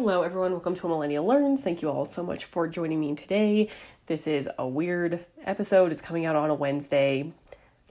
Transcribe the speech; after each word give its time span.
Hello, 0.00 0.22
everyone. 0.22 0.52
Welcome 0.52 0.76
to 0.76 0.86
a 0.86 0.90
Millennial 0.90 1.26
Learns. 1.26 1.60
Thank 1.60 1.82
you 1.82 1.90
all 1.90 2.04
so 2.04 2.22
much 2.22 2.44
for 2.44 2.68
joining 2.68 3.00
me 3.00 3.16
today. 3.16 3.68
This 4.06 4.28
is 4.28 4.48
a 4.56 4.64
weird 4.64 5.26
episode. 5.44 5.90
It's 5.90 6.00
coming 6.00 6.24
out 6.24 6.36
on 6.36 6.50
a 6.50 6.54
Wednesday. 6.54 7.32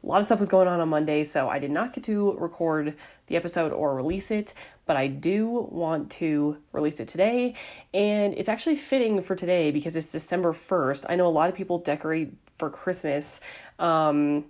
A 0.02 0.08
lot 0.08 0.22
of 0.22 0.26
stuff 0.26 0.40
was 0.40 0.48
going 0.48 0.70
on 0.70 0.80
on 0.80 0.88
Monday, 0.88 1.26
so 1.26 1.50
I 1.50 1.60
did 1.60 1.70
not 1.70 1.92
get 1.92 2.06
to 2.06 2.32
record 2.38 2.96
the 3.26 3.36
episode 3.36 3.74
or 3.74 3.94
release 3.94 4.32
it, 4.32 4.54
but 4.86 4.96
I 4.96 5.08
do 5.08 5.50
want 5.70 6.10
to 6.12 6.60
release 6.72 7.02
it 7.02 7.10
today. 7.10 7.56
And 7.94 8.34
it's 8.36 8.48
actually 8.48 8.78
fitting 8.78 9.22
for 9.22 9.36
today 9.36 9.70
because 9.70 9.98
it's 9.98 10.10
December 10.10 10.54
1st. 10.54 11.08
I 11.10 11.18
know 11.18 11.28
a 11.28 11.30
lot 11.30 11.50
of 11.50 11.56
people 11.56 11.78
decorate 11.78 12.32
for 12.58 12.70
Christmas. 12.70 13.42
Um, 13.80 14.46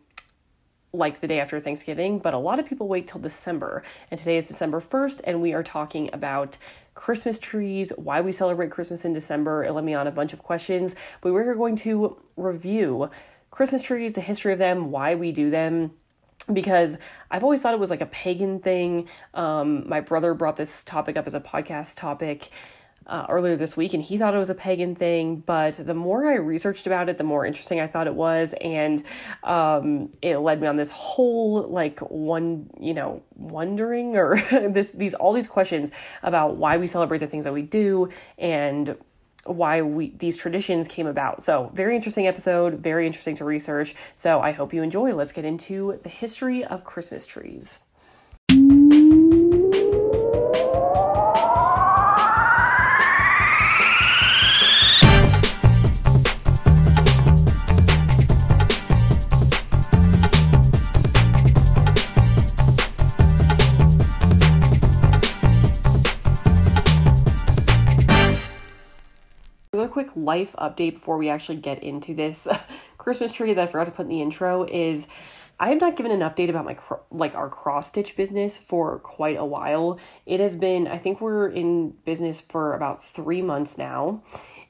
like 0.93 1.19
the 1.19 1.27
day 1.27 1.39
after 1.39 1.59
Thanksgiving, 1.59 2.19
but 2.19 2.33
a 2.33 2.37
lot 2.37 2.59
of 2.59 2.65
people 2.65 2.87
wait 2.87 3.07
till 3.07 3.21
December. 3.21 3.83
And 4.09 4.17
today 4.17 4.37
is 4.37 4.47
December 4.47 4.81
1st, 4.81 5.21
and 5.25 5.41
we 5.41 5.53
are 5.53 5.63
talking 5.63 6.09
about 6.13 6.57
Christmas 6.97 7.37
trees, 7.37 7.93
why 7.95 8.19
we 8.21 8.31
celebrate 8.31 8.71
Christmas 8.71 9.05
in 9.05 9.13
December. 9.13 9.63
It 9.63 9.71
led 9.71 9.85
me 9.85 9.93
on 9.93 10.07
a 10.07 10.11
bunch 10.11 10.33
of 10.33 10.41
questions, 10.41 10.95
but 11.21 11.31
we're 11.31 11.53
going 11.53 11.75
to 11.77 12.19
review 12.35 13.11
Christmas 13.51 13.83
trees, 13.83 14.13
the 14.13 14.21
history 14.21 14.51
of 14.51 14.59
them, 14.59 14.89
why 14.89 15.13
we 15.13 15.31
do 15.31 15.51
them. 15.51 15.91
Because 16.51 16.97
I've 17.29 17.43
always 17.43 17.61
thought 17.61 17.73
it 17.75 17.79
was 17.79 17.91
like 17.91 18.01
a 18.01 18.07
pagan 18.07 18.59
thing. 18.59 19.07
Um, 19.35 19.87
my 19.87 20.01
brother 20.01 20.33
brought 20.33 20.57
this 20.57 20.83
topic 20.83 21.17
up 21.17 21.27
as 21.27 21.35
a 21.35 21.39
podcast 21.39 21.97
topic 21.97 22.49
uh, 23.07 23.25
earlier 23.29 23.55
this 23.55 23.75
week, 23.75 23.93
and 23.93 24.03
he 24.03 24.17
thought 24.17 24.35
it 24.35 24.37
was 24.37 24.49
a 24.49 24.55
pagan 24.55 24.95
thing. 24.95 25.37
But 25.37 25.73
the 25.73 25.93
more 25.93 26.27
I 26.27 26.35
researched 26.35 26.85
about 26.85 27.09
it, 27.09 27.17
the 27.17 27.23
more 27.23 27.45
interesting 27.45 27.79
I 27.79 27.87
thought 27.87 28.07
it 28.07 28.15
was, 28.15 28.53
and 28.61 29.03
um, 29.43 30.11
it 30.21 30.37
led 30.37 30.61
me 30.61 30.67
on 30.67 30.75
this 30.75 30.91
whole 30.91 31.63
like 31.63 31.99
one, 31.99 32.69
you 32.79 32.93
know, 32.93 33.21
wondering 33.35 34.15
or 34.15 34.35
this 34.51 34.91
these 34.91 35.13
all 35.13 35.33
these 35.33 35.47
questions 35.47 35.91
about 36.23 36.57
why 36.57 36.77
we 36.77 36.87
celebrate 36.87 37.19
the 37.19 37.27
things 37.27 37.45
that 37.45 37.53
we 37.53 37.61
do 37.61 38.09
and 38.37 38.95
why 39.47 39.81
we 39.81 40.11
these 40.17 40.37
traditions 40.37 40.87
came 40.87 41.07
about. 41.07 41.41
So, 41.41 41.71
very 41.73 41.95
interesting 41.95 42.27
episode, 42.27 42.79
very 42.79 43.07
interesting 43.07 43.35
to 43.37 43.45
research. 43.45 43.95
So, 44.15 44.41
I 44.41 44.51
hope 44.51 44.73
you 44.73 44.83
enjoy. 44.83 45.13
Let's 45.13 45.31
get 45.31 45.45
into 45.45 45.99
the 46.03 46.09
history 46.09 46.63
of 46.63 46.83
Christmas 46.83 47.25
trees. 47.25 47.79
Quick 69.97 70.15
life 70.15 70.53
update 70.59 70.93
before 70.93 71.17
we 71.17 71.27
actually 71.27 71.55
get 71.55 71.81
into 71.81 72.13
this 72.13 72.47
Christmas 72.99 73.31
tree 73.31 73.51
that 73.51 73.63
I 73.63 73.65
forgot 73.65 73.87
to 73.87 73.91
put 73.91 74.03
in 74.03 74.09
the 74.09 74.21
intro 74.21 74.63
is 74.65 75.07
I 75.59 75.69
have 75.69 75.81
not 75.81 75.95
given 75.95 76.11
an 76.11 76.19
update 76.19 76.49
about 76.49 76.65
my 76.65 76.77
like 77.09 77.33
our 77.33 77.49
cross 77.49 77.87
stitch 77.87 78.15
business 78.15 78.57
for 78.57 78.99
quite 78.99 79.37
a 79.37 79.45
while. 79.45 79.97
It 80.27 80.39
has 80.39 80.55
been 80.55 80.87
I 80.87 80.99
think 80.99 81.19
we're 81.19 81.47
in 81.47 81.95
business 82.05 82.39
for 82.39 82.75
about 82.75 83.03
3 83.03 83.41
months 83.41 83.79
now 83.79 84.21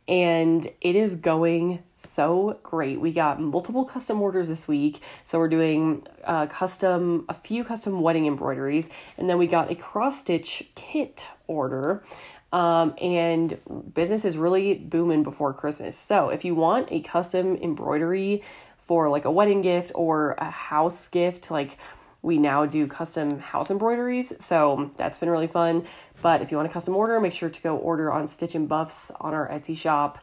and 0.07 0.65
it 0.79 0.95
is 0.95 1.15
going 1.15 1.83
so 1.93 2.57
great. 2.63 3.01
We 3.01 3.11
got 3.11 3.41
multiple 3.41 3.83
custom 3.83 4.21
orders 4.21 4.47
this 4.47 4.65
week, 4.65 5.01
so 5.25 5.37
we're 5.37 5.49
doing 5.49 6.07
uh, 6.23 6.45
custom 6.47 7.25
a 7.27 7.33
few 7.33 7.65
custom 7.65 7.99
wedding 7.99 8.25
embroideries, 8.25 8.89
and 9.17 9.29
then 9.29 9.37
we 9.37 9.47
got 9.47 9.69
a 9.69 9.75
cross 9.75 10.21
stitch 10.21 10.69
kit 10.75 11.27
order. 11.47 12.03
Um, 12.53 12.95
and 13.01 13.59
business 13.93 14.23
is 14.23 14.37
really 14.37 14.75
booming 14.75 15.23
before 15.23 15.53
Christmas. 15.53 15.97
So 15.97 16.29
if 16.29 16.45
you 16.45 16.55
want 16.55 16.87
a 16.91 17.01
custom 17.01 17.57
embroidery 17.57 18.41
for 18.77 19.09
like 19.09 19.25
a 19.25 19.31
wedding 19.31 19.61
gift 19.61 19.91
or 19.95 20.31
a 20.37 20.49
house 20.49 21.07
gift, 21.09 21.51
like 21.51 21.77
we 22.21 22.37
now 22.37 22.65
do 22.65 22.87
custom 22.87 23.39
house 23.39 23.69
embroideries. 23.69 24.33
So 24.43 24.91
that's 24.97 25.17
been 25.17 25.29
really 25.29 25.47
fun. 25.47 25.85
But 26.21 26.41
if 26.41 26.51
you 26.51 26.57
want 26.57 26.69
a 26.69 26.73
custom 26.73 26.95
order, 26.95 27.19
make 27.19 27.33
sure 27.33 27.49
to 27.49 27.61
go 27.61 27.77
order 27.77 28.11
on 28.11 28.27
Stitch 28.27 28.55
and 28.55 28.67
Buffs 28.67 29.11
on 29.19 29.33
our 29.33 29.49
Etsy 29.49 29.77
shop. 29.77 30.17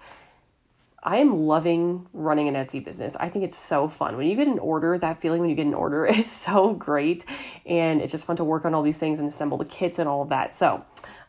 I 1.02 1.18
am 1.18 1.36
loving 1.36 2.06
running 2.14 2.48
an 2.48 2.54
Etsy 2.54 2.82
business. 2.82 3.14
I 3.16 3.28
think 3.28 3.44
it's 3.44 3.58
so 3.58 3.88
fun. 3.88 4.16
When 4.16 4.26
you 4.26 4.34
get 4.34 4.48
an 4.48 4.58
order, 4.58 4.96
that 4.96 5.20
feeling 5.20 5.42
when 5.42 5.50
you 5.50 5.56
get 5.56 5.66
an 5.66 5.74
order 5.74 6.06
is 6.06 6.30
so 6.30 6.72
great. 6.72 7.26
And 7.66 8.00
it's 8.00 8.10
just 8.10 8.24
fun 8.24 8.36
to 8.36 8.44
work 8.44 8.64
on 8.64 8.74
all 8.74 8.82
these 8.82 8.98
things 8.98 9.20
and 9.20 9.28
assemble 9.28 9.58
the 9.58 9.66
kits 9.66 9.98
and 9.98 10.08
all 10.08 10.22
of 10.22 10.30
that. 10.30 10.50
So, 10.50 10.84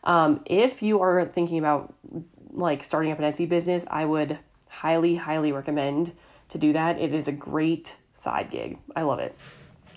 um, 0.06 0.40
if 0.46 0.82
you 0.82 1.02
are 1.02 1.24
thinking 1.26 1.58
about 1.58 1.92
like 2.52 2.82
starting 2.82 3.12
up 3.12 3.18
an 3.18 3.30
Etsy 3.30 3.46
business, 3.48 3.84
I 3.90 4.06
would 4.06 4.38
highly, 4.68 5.16
highly 5.16 5.52
recommend 5.52 6.12
to 6.48 6.58
do 6.58 6.72
that. 6.72 6.98
It 6.98 7.12
is 7.12 7.28
a 7.28 7.32
great 7.32 7.96
side 8.14 8.50
gig. 8.50 8.78
I 8.94 9.02
love 9.02 9.18
it. 9.18 9.36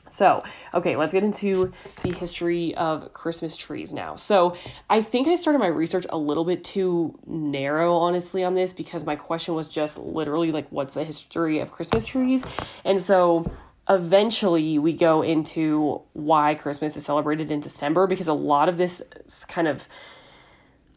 So, 0.07 0.43
okay, 0.73 0.95
let's 0.95 1.13
get 1.13 1.23
into 1.23 1.71
the 2.01 2.11
history 2.11 2.73
of 2.75 3.13
Christmas 3.13 3.55
trees 3.55 3.93
now. 3.93 4.15
So, 4.15 4.55
I 4.89 5.03
think 5.03 5.27
I 5.27 5.35
started 5.35 5.59
my 5.59 5.67
research 5.67 6.07
a 6.09 6.17
little 6.17 6.45
bit 6.45 6.63
too 6.63 7.17
narrow, 7.27 7.93
honestly, 7.93 8.43
on 8.43 8.55
this 8.55 8.73
because 8.73 9.05
my 9.05 9.15
question 9.15 9.53
was 9.53 9.69
just 9.69 9.99
literally 9.99 10.51
like, 10.51 10.67
what's 10.71 10.95
the 10.95 11.03
history 11.03 11.59
of 11.59 11.71
Christmas 11.71 12.07
trees? 12.07 12.43
And 12.83 12.99
so, 12.99 13.51
eventually, 13.89 14.79
we 14.79 14.93
go 14.93 15.21
into 15.21 16.01
why 16.13 16.55
Christmas 16.55 16.95
is 16.95 17.05
celebrated 17.05 17.51
in 17.51 17.59
December 17.59 18.07
because 18.07 18.27
a 18.27 18.33
lot 18.33 18.69
of 18.69 18.77
this 18.77 19.01
kind 19.47 19.67
of 19.67 19.87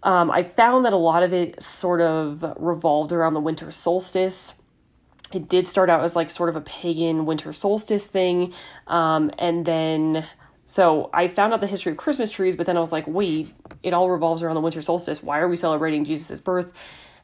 um, 0.04 0.32
I 0.32 0.42
found 0.42 0.84
that 0.84 0.92
a 0.92 0.96
lot 0.96 1.22
of 1.22 1.32
it 1.32 1.62
sort 1.62 2.00
of 2.00 2.44
revolved 2.58 3.12
around 3.12 3.34
the 3.34 3.40
winter 3.40 3.70
solstice 3.70 4.54
it 5.34 5.48
did 5.48 5.66
start 5.66 5.90
out 5.90 6.04
as 6.04 6.14
like 6.14 6.30
sort 6.30 6.48
of 6.48 6.56
a 6.56 6.60
pagan 6.60 7.26
winter 7.26 7.52
solstice 7.52 8.06
thing. 8.06 8.52
Um, 8.86 9.30
and 9.38 9.64
then, 9.64 10.26
so 10.64 11.10
I 11.12 11.28
found 11.28 11.52
out 11.52 11.60
the 11.60 11.66
history 11.66 11.92
of 11.92 11.98
Christmas 11.98 12.30
trees, 12.30 12.56
but 12.56 12.66
then 12.66 12.76
I 12.76 12.80
was 12.80 12.92
like, 12.92 13.06
wait, 13.06 13.52
it 13.82 13.92
all 13.92 14.10
revolves 14.10 14.42
around 14.42 14.54
the 14.54 14.60
winter 14.60 14.82
solstice. 14.82 15.22
Why 15.22 15.38
are 15.38 15.48
we 15.48 15.56
celebrating 15.56 16.04
Jesus' 16.04 16.40
birth 16.40 16.72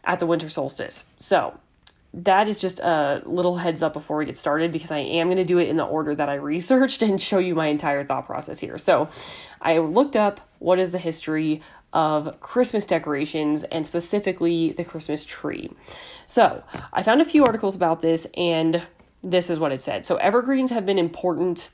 at 0.05 0.21
the 0.21 0.27
winter 0.27 0.49
solstice? 0.49 1.05
So 1.19 1.59
that 2.15 2.49
is 2.49 2.61
just 2.61 2.81
a 2.81 3.23
little 3.27 3.57
heads 3.57 3.83
up 3.83 3.93
before 3.93 4.17
we 4.17 4.27
get 4.27 4.37
started 4.37 4.73
because 4.73 4.91
I 4.91 4.99
am 4.99 5.27
going 5.27 5.37
to 5.37 5.45
do 5.45 5.59
it 5.59 5.69
in 5.69 5.77
the 5.77 5.85
order 5.85 6.15
that 6.15 6.29
I 6.29 6.35
researched 6.35 7.03
and 7.03 7.21
show 7.21 7.39
you 7.39 7.55
my 7.55 7.69
entire 7.69 8.05
thought 8.05 8.27
process 8.27 8.59
here. 8.59 8.79
So 8.79 9.09
I 9.61 9.79
looked 9.79 10.17
up 10.17 10.41
what 10.59 10.79
is 10.79 10.93
the 10.93 10.99
history 10.99 11.63
of 11.93 12.39
Christmas 12.41 12.85
decorations 12.85 13.65
and 13.65 13.87
specifically 13.87 14.73
the 14.73 14.85
Christmas 14.85 15.25
tree. 15.25 15.71
So, 16.27 16.63
I 16.93 17.03
found 17.03 17.23
a 17.23 17.25
few 17.25 17.45
articles 17.47 17.75
about 17.75 18.03
this, 18.03 18.27
and 18.37 18.83
this 19.23 19.49
is 19.49 19.59
what 19.59 19.73
it 19.73 19.81
said. 19.81 20.05
So, 20.05 20.17
evergreens 20.17 20.71
have 20.71 20.85
been 20.85 20.99
important 20.99 21.71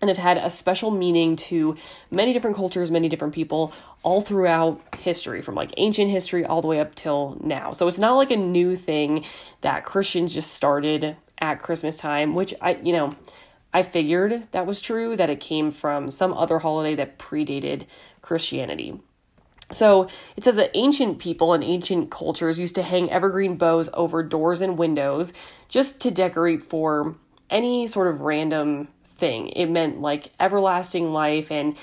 and 0.00 0.08
have 0.08 0.18
had 0.18 0.38
a 0.38 0.50
special 0.50 0.90
meaning 0.90 1.36
to 1.36 1.76
many 2.10 2.32
different 2.32 2.56
cultures, 2.56 2.90
many 2.90 3.08
different 3.08 3.34
people, 3.34 3.72
all 4.02 4.20
throughout 4.20 4.80
history, 5.02 5.42
from 5.42 5.54
like 5.54 5.74
ancient 5.76 6.10
history 6.10 6.44
all 6.44 6.62
the 6.62 6.68
way 6.68 6.80
up 6.80 6.94
till 6.94 7.36
now. 7.42 7.72
So, 7.72 7.88
it's 7.88 7.98
not 7.98 8.14
like 8.14 8.30
a 8.30 8.36
new 8.36 8.76
thing 8.76 9.24
that 9.60 9.84
Christians 9.84 10.32
just 10.32 10.52
started 10.52 11.16
at 11.38 11.60
Christmas 11.60 11.96
time, 11.96 12.34
which 12.34 12.54
I, 12.60 12.78
you 12.82 12.92
know, 12.92 13.12
I 13.74 13.82
figured 13.82 14.46
that 14.52 14.66
was 14.66 14.80
true, 14.80 15.16
that 15.16 15.30
it 15.30 15.40
came 15.40 15.70
from 15.70 16.10
some 16.10 16.32
other 16.34 16.58
holiday 16.58 16.94
that 16.96 17.18
predated 17.18 17.86
Christianity. 18.20 19.00
So 19.72 20.08
it 20.36 20.44
says 20.44 20.56
that 20.56 20.70
ancient 20.74 21.18
people 21.18 21.54
and 21.54 21.64
ancient 21.64 22.10
cultures 22.10 22.58
used 22.58 22.74
to 22.74 22.82
hang 22.82 23.10
evergreen 23.10 23.56
boughs 23.56 23.88
over 23.94 24.22
doors 24.22 24.60
and 24.60 24.76
windows 24.76 25.32
just 25.68 26.00
to 26.02 26.10
decorate 26.10 26.64
for 26.64 27.16
any 27.48 27.86
sort 27.86 28.08
of 28.08 28.20
random 28.20 28.88
thing. 29.16 29.48
It 29.48 29.66
meant 29.66 30.00
like 30.00 30.30
everlasting 30.38 31.12
life, 31.12 31.50
and 31.50 31.76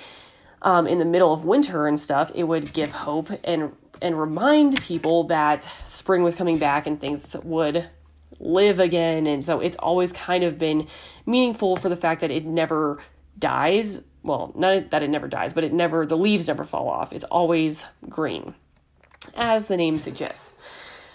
um, 0.61 0.87
in 0.87 0.97
the 0.97 1.05
middle 1.05 1.33
of 1.33 1.45
winter 1.45 1.87
and 1.87 1.99
stuff, 1.99 2.31
it 2.35 2.43
would 2.43 2.73
give 2.73 2.91
hope 2.91 3.29
and 3.43 3.71
and 4.01 4.17
remind 4.17 4.81
people 4.81 5.25
that 5.25 5.69
spring 5.83 6.23
was 6.23 6.33
coming 6.33 6.57
back 6.57 6.87
and 6.87 7.01
things 7.01 7.35
would 7.43 7.85
live 8.39 8.79
again. 8.79 9.27
And 9.27 9.43
so 9.43 9.59
it's 9.59 9.75
always 9.75 10.13
kind 10.13 10.45
of 10.45 10.57
been 10.57 10.87
meaningful 11.25 11.75
for 11.75 11.89
the 11.89 11.97
fact 11.97 12.21
that 12.21 12.31
it 12.31 12.45
never 12.45 12.99
dies 13.37 14.01
well, 14.23 14.51
not 14.55 14.91
that 14.91 15.03
it 15.03 15.09
never 15.09 15.27
dies, 15.27 15.53
but 15.53 15.63
it 15.63 15.73
never, 15.73 16.05
the 16.05 16.17
leaves 16.17 16.47
never 16.47 16.63
fall 16.63 16.89
off. 16.89 17.13
It's 17.13 17.23
always 17.25 17.85
green, 18.07 18.53
as 19.35 19.65
the 19.65 19.77
name 19.77 19.99
suggests. 19.99 20.59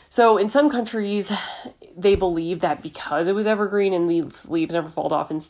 So 0.09 0.39
in 0.39 0.49
some 0.49 0.71
countries, 0.71 1.33
they 1.97 2.15
believe 2.15 2.61
that 2.61 2.83
because 2.83 3.29
it 3.29 3.35
was 3.35 3.47
evergreen 3.47 3.93
and 3.93 4.09
these 4.09 4.49
leaves 4.49 4.75
never 4.75 4.89
fall 4.89 5.13
off 5.13 5.31
and 5.31 5.47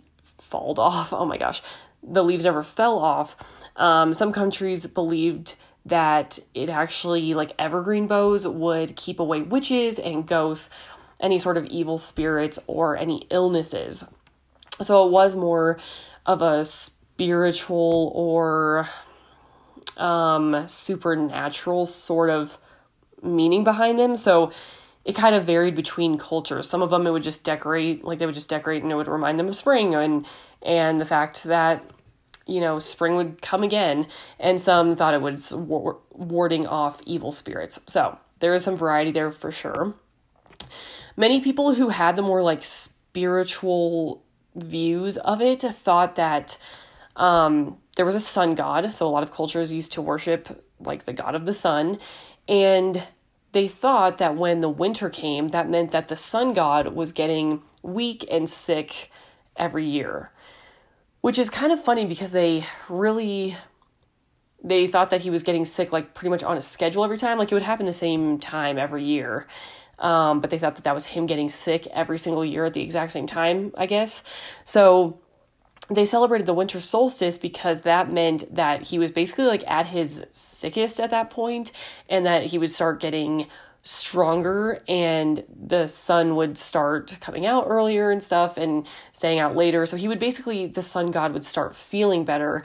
fall 0.54 0.74
off, 0.78 1.12
oh 1.12 1.24
my 1.24 1.36
gosh, 1.36 1.62
the 2.02 2.22
leaves 2.22 2.44
never 2.44 2.62
fell 2.62 2.98
off. 2.98 3.36
Um, 3.76 4.14
some 4.14 4.32
countries 4.32 4.86
believed 4.86 5.56
that 5.86 6.38
it 6.54 6.70
actually, 6.70 7.34
like 7.34 7.52
evergreen 7.58 8.06
boughs, 8.06 8.46
would 8.46 8.96
keep 8.96 9.18
away 9.18 9.42
witches 9.42 9.98
and 9.98 10.26
ghosts, 10.26 10.70
any 11.20 11.38
sort 11.38 11.56
of 11.56 11.66
evil 11.66 11.98
spirits, 11.98 12.58
or 12.66 12.96
any 12.96 13.26
illnesses. 13.30 14.04
So 14.80 15.06
it 15.06 15.10
was 15.10 15.36
more 15.36 15.78
of 16.24 16.40
a 16.40 16.64
spiritual 16.64 18.12
or 18.14 18.88
um, 19.96 20.66
supernatural 20.68 21.86
sort 21.86 22.30
of 22.30 22.58
meaning 23.22 23.64
behind 23.64 23.98
them. 23.98 24.16
So 24.16 24.52
it 25.04 25.14
kind 25.14 25.34
of 25.34 25.44
varied 25.44 25.74
between 25.74 26.18
cultures. 26.18 26.68
Some 26.68 26.82
of 26.82 26.90
them 26.90 27.06
it 27.06 27.10
would 27.10 27.22
just 27.22 27.44
decorate, 27.44 28.04
like 28.04 28.18
they 28.18 28.26
would 28.26 28.34
just 28.34 28.48
decorate 28.48 28.82
and 28.82 28.90
it 28.90 28.94
would 28.94 29.08
remind 29.08 29.38
them 29.38 29.48
of 29.48 29.56
spring 29.56 29.94
and 29.94 30.26
and 30.62 30.98
the 30.98 31.04
fact 31.04 31.44
that 31.44 31.84
you 32.46 32.60
know 32.60 32.78
spring 32.78 33.16
would 33.16 33.42
come 33.42 33.62
again. 33.62 34.06
And 34.38 34.60
some 34.60 34.96
thought 34.96 35.14
it 35.14 35.20
was 35.20 35.52
warding 35.54 36.66
off 36.66 37.00
evil 37.04 37.32
spirits. 37.32 37.78
So 37.86 38.18
there 38.40 38.54
is 38.54 38.64
some 38.64 38.76
variety 38.76 39.10
there 39.10 39.30
for 39.30 39.52
sure. 39.52 39.94
Many 41.16 41.40
people 41.40 41.74
who 41.74 41.90
had 41.90 42.16
the 42.16 42.22
more 42.22 42.42
like 42.42 42.64
spiritual 42.64 44.24
views 44.56 45.16
of 45.18 45.40
it 45.40 45.60
thought 45.60 46.16
that 46.16 46.56
um, 47.16 47.78
there 47.96 48.06
was 48.06 48.14
a 48.14 48.20
sun 48.20 48.54
god. 48.54 48.92
So 48.92 49.06
a 49.06 49.10
lot 49.10 49.22
of 49.22 49.30
cultures 49.30 49.72
used 49.72 49.92
to 49.92 50.02
worship 50.02 50.64
like 50.80 51.04
the 51.04 51.12
god 51.12 51.34
of 51.34 51.44
the 51.44 51.52
sun. 51.52 51.98
And 52.48 53.02
they 53.54 53.68
thought 53.68 54.18
that 54.18 54.36
when 54.36 54.60
the 54.60 54.68
winter 54.68 55.08
came, 55.08 55.48
that 55.48 55.68
meant 55.70 55.92
that 55.92 56.08
the 56.08 56.16
sun 56.16 56.52
god 56.52 56.88
was 56.88 57.12
getting 57.12 57.62
weak 57.82 58.26
and 58.30 58.48
sick 58.48 59.10
every 59.56 59.86
year. 59.86 60.30
Which 61.22 61.38
is 61.38 61.48
kind 61.48 61.72
of 61.72 61.82
funny 61.82 62.04
because 62.04 62.32
they 62.32 62.66
really 62.88 63.56
they 64.62 64.86
thought 64.86 65.10
that 65.10 65.20
he 65.20 65.30
was 65.30 65.42
getting 65.42 65.64
sick 65.64 65.92
like 65.92 66.14
pretty 66.14 66.30
much 66.30 66.42
on 66.42 66.56
a 66.56 66.62
schedule 66.62 67.04
every 67.04 67.18
time. 67.18 67.38
Like 67.38 67.50
it 67.50 67.54
would 67.54 67.62
happen 67.62 67.86
the 67.86 67.92
same 67.92 68.38
time 68.38 68.78
every 68.78 69.04
year. 69.04 69.46
Um, 69.98 70.40
but 70.40 70.50
they 70.50 70.58
thought 70.58 70.74
that 70.74 70.84
that 70.84 70.94
was 70.94 71.04
him 71.04 71.26
getting 71.26 71.48
sick 71.48 71.86
every 71.88 72.18
single 72.18 72.44
year 72.44 72.64
at 72.64 72.74
the 72.74 72.82
exact 72.82 73.12
same 73.12 73.26
time 73.26 73.72
i 73.76 73.86
guess. 73.86 74.24
So 74.64 75.20
they 75.90 76.04
celebrated 76.04 76.46
the 76.46 76.54
winter 76.54 76.80
solstice 76.80 77.36
because 77.36 77.82
that 77.82 78.10
meant 78.10 78.54
that 78.54 78.82
he 78.82 78.98
was 78.98 79.10
basically 79.10 79.44
like 79.44 79.64
at 79.66 79.86
his 79.86 80.24
sickest 80.32 80.98
at 80.98 81.10
that 81.10 81.30
point 81.30 81.72
and 82.08 82.24
that 82.24 82.46
he 82.46 82.58
would 82.58 82.70
start 82.70 83.00
getting 83.00 83.46
stronger 83.82 84.82
and 84.88 85.44
the 85.66 85.86
sun 85.86 86.36
would 86.36 86.56
start 86.56 87.14
coming 87.20 87.44
out 87.44 87.66
earlier 87.68 88.10
and 88.10 88.22
stuff 88.22 88.56
and 88.56 88.86
staying 89.12 89.38
out 89.38 89.54
later. 89.54 89.84
So 89.84 89.96
he 89.96 90.08
would 90.08 90.18
basically 90.18 90.66
the 90.66 90.80
sun 90.80 91.10
god 91.10 91.32
would 91.34 91.44
start 91.44 91.76
feeling 91.76 92.24
better 92.24 92.62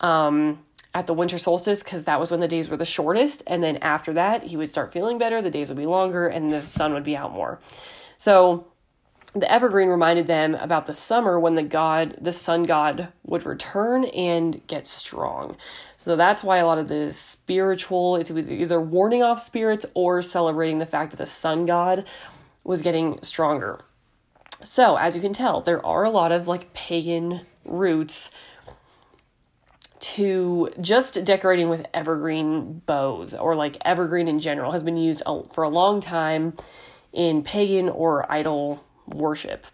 um, 0.00 0.58
at 0.92 1.06
the 1.06 1.14
winter 1.14 1.38
solstice 1.38 1.84
because 1.84 2.04
that 2.04 2.18
was 2.18 2.32
when 2.32 2.40
the 2.40 2.48
days 2.48 2.68
were 2.68 2.76
the 2.76 2.84
shortest. 2.84 3.44
And 3.46 3.62
then 3.62 3.76
after 3.76 4.12
that 4.14 4.42
he 4.42 4.56
would 4.56 4.70
start 4.70 4.92
feeling 4.92 5.18
better 5.18 5.40
the 5.40 5.50
days 5.50 5.68
would 5.68 5.78
be 5.78 5.86
longer 5.86 6.26
and 6.26 6.50
the 6.50 6.62
sun 6.62 6.94
would 6.94 7.04
be 7.04 7.16
out 7.16 7.32
more. 7.32 7.60
So 8.18 8.66
the 9.42 9.52
evergreen 9.52 9.88
reminded 9.88 10.26
them 10.26 10.54
about 10.54 10.86
the 10.86 10.94
summer 10.94 11.38
when 11.38 11.54
the 11.54 11.62
god 11.62 12.16
the 12.20 12.32
sun 12.32 12.62
god 12.62 13.08
would 13.24 13.44
return 13.44 14.04
and 14.06 14.66
get 14.66 14.86
strong. 14.86 15.56
So 15.98 16.16
that's 16.16 16.42
why 16.44 16.58
a 16.58 16.66
lot 16.66 16.78
of 16.78 16.88
the 16.88 17.12
spiritual 17.12 18.16
it 18.16 18.30
was 18.30 18.50
either 18.50 18.80
warning 18.80 19.22
off 19.22 19.40
spirits 19.40 19.84
or 19.94 20.22
celebrating 20.22 20.78
the 20.78 20.86
fact 20.86 21.10
that 21.10 21.18
the 21.18 21.26
sun 21.26 21.66
god 21.66 22.04
was 22.64 22.80
getting 22.80 23.22
stronger. 23.22 23.80
So 24.62 24.96
as 24.96 25.14
you 25.14 25.22
can 25.22 25.32
tell 25.32 25.60
there 25.60 25.84
are 25.84 26.04
a 26.04 26.10
lot 26.10 26.32
of 26.32 26.48
like 26.48 26.72
pagan 26.72 27.42
roots 27.64 28.30
to 29.98 30.70
just 30.80 31.24
decorating 31.24 31.68
with 31.68 31.84
evergreen 31.92 32.80
boughs 32.86 33.34
or 33.34 33.54
like 33.54 33.76
evergreen 33.84 34.28
in 34.28 34.38
general 34.38 34.72
has 34.72 34.82
been 34.82 34.96
used 34.96 35.22
for 35.52 35.64
a 35.64 35.68
long 35.68 36.00
time 36.00 36.54
in 37.12 37.42
pagan 37.42 37.88
or 37.88 38.30
idol 38.30 38.84
worship. 39.08 39.66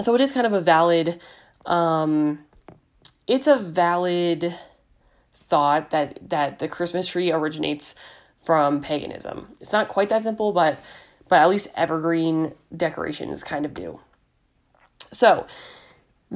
So 0.00 0.14
it 0.14 0.20
is 0.20 0.32
kind 0.32 0.46
of 0.46 0.52
a 0.52 0.60
valid 0.60 1.20
um 1.66 2.40
it's 3.26 3.46
a 3.46 3.56
valid 3.56 4.54
thought 5.34 5.90
that 5.90 6.18
that 6.28 6.58
the 6.58 6.68
Christmas 6.68 7.06
tree 7.06 7.32
originates 7.32 7.94
from 8.44 8.80
paganism. 8.80 9.48
It's 9.60 9.72
not 9.72 9.88
quite 9.88 10.08
that 10.10 10.22
simple, 10.22 10.52
but 10.52 10.78
but 11.28 11.40
at 11.40 11.48
least 11.48 11.68
evergreen 11.74 12.52
decorations 12.76 13.42
kind 13.42 13.64
of 13.64 13.72
do. 13.72 14.00
So, 15.10 15.46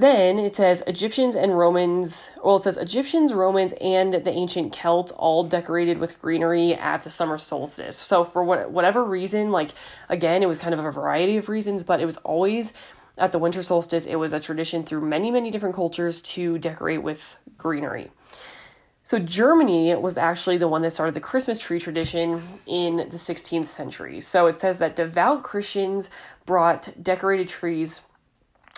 then 0.02 0.38
it 0.38 0.54
says 0.54 0.82
Egyptians 0.86 1.34
and 1.34 1.58
Romans, 1.58 2.30
well, 2.44 2.56
it 2.56 2.62
says 2.62 2.76
Egyptians, 2.78 3.34
Romans, 3.34 3.74
and 3.80 4.12
the 4.14 4.30
ancient 4.30 4.72
Celts 4.72 5.10
all 5.12 5.42
decorated 5.44 5.98
with 5.98 6.20
greenery 6.22 6.74
at 6.74 7.02
the 7.02 7.10
summer 7.10 7.36
solstice. 7.36 7.96
So, 7.96 8.22
for 8.22 8.44
what, 8.44 8.70
whatever 8.70 9.04
reason, 9.04 9.50
like 9.50 9.70
again, 10.08 10.42
it 10.42 10.46
was 10.46 10.58
kind 10.58 10.72
of 10.72 10.84
a 10.84 10.90
variety 10.90 11.36
of 11.36 11.48
reasons, 11.48 11.82
but 11.82 12.00
it 12.00 12.06
was 12.06 12.16
always 12.18 12.74
at 13.16 13.32
the 13.32 13.38
winter 13.38 13.62
solstice, 13.62 14.06
it 14.06 14.14
was 14.16 14.32
a 14.32 14.38
tradition 14.38 14.84
through 14.84 15.00
many, 15.00 15.30
many 15.30 15.50
different 15.50 15.74
cultures 15.74 16.22
to 16.22 16.58
decorate 16.58 17.02
with 17.02 17.36
greenery. 17.56 18.12
So, 19.02 19.18
Germany 19.18 19.94
was 19.96 20.16
actually 20.16 20.58
the 20.58 20.68
one 20.68 20.82
that 20.82 20.90
started 20.90 21.14
the 21.14 21.20
Christmas 21.20 21.58
tree 21.58 21.80
tradition 21.80 22.42
in 22.66 22.96
the 22.96 23.16
16th 23.16 23.66
century. 23.66 24.20
So, 24.20 24.46
it 24.46 24.58
says 24.58 24.78
that 24.78 24.96
devout 24.96 25.42
Christians 25.42 26.10
brought 26.46 26.90
decorated 27.02 27.48
trees 27.48 28.02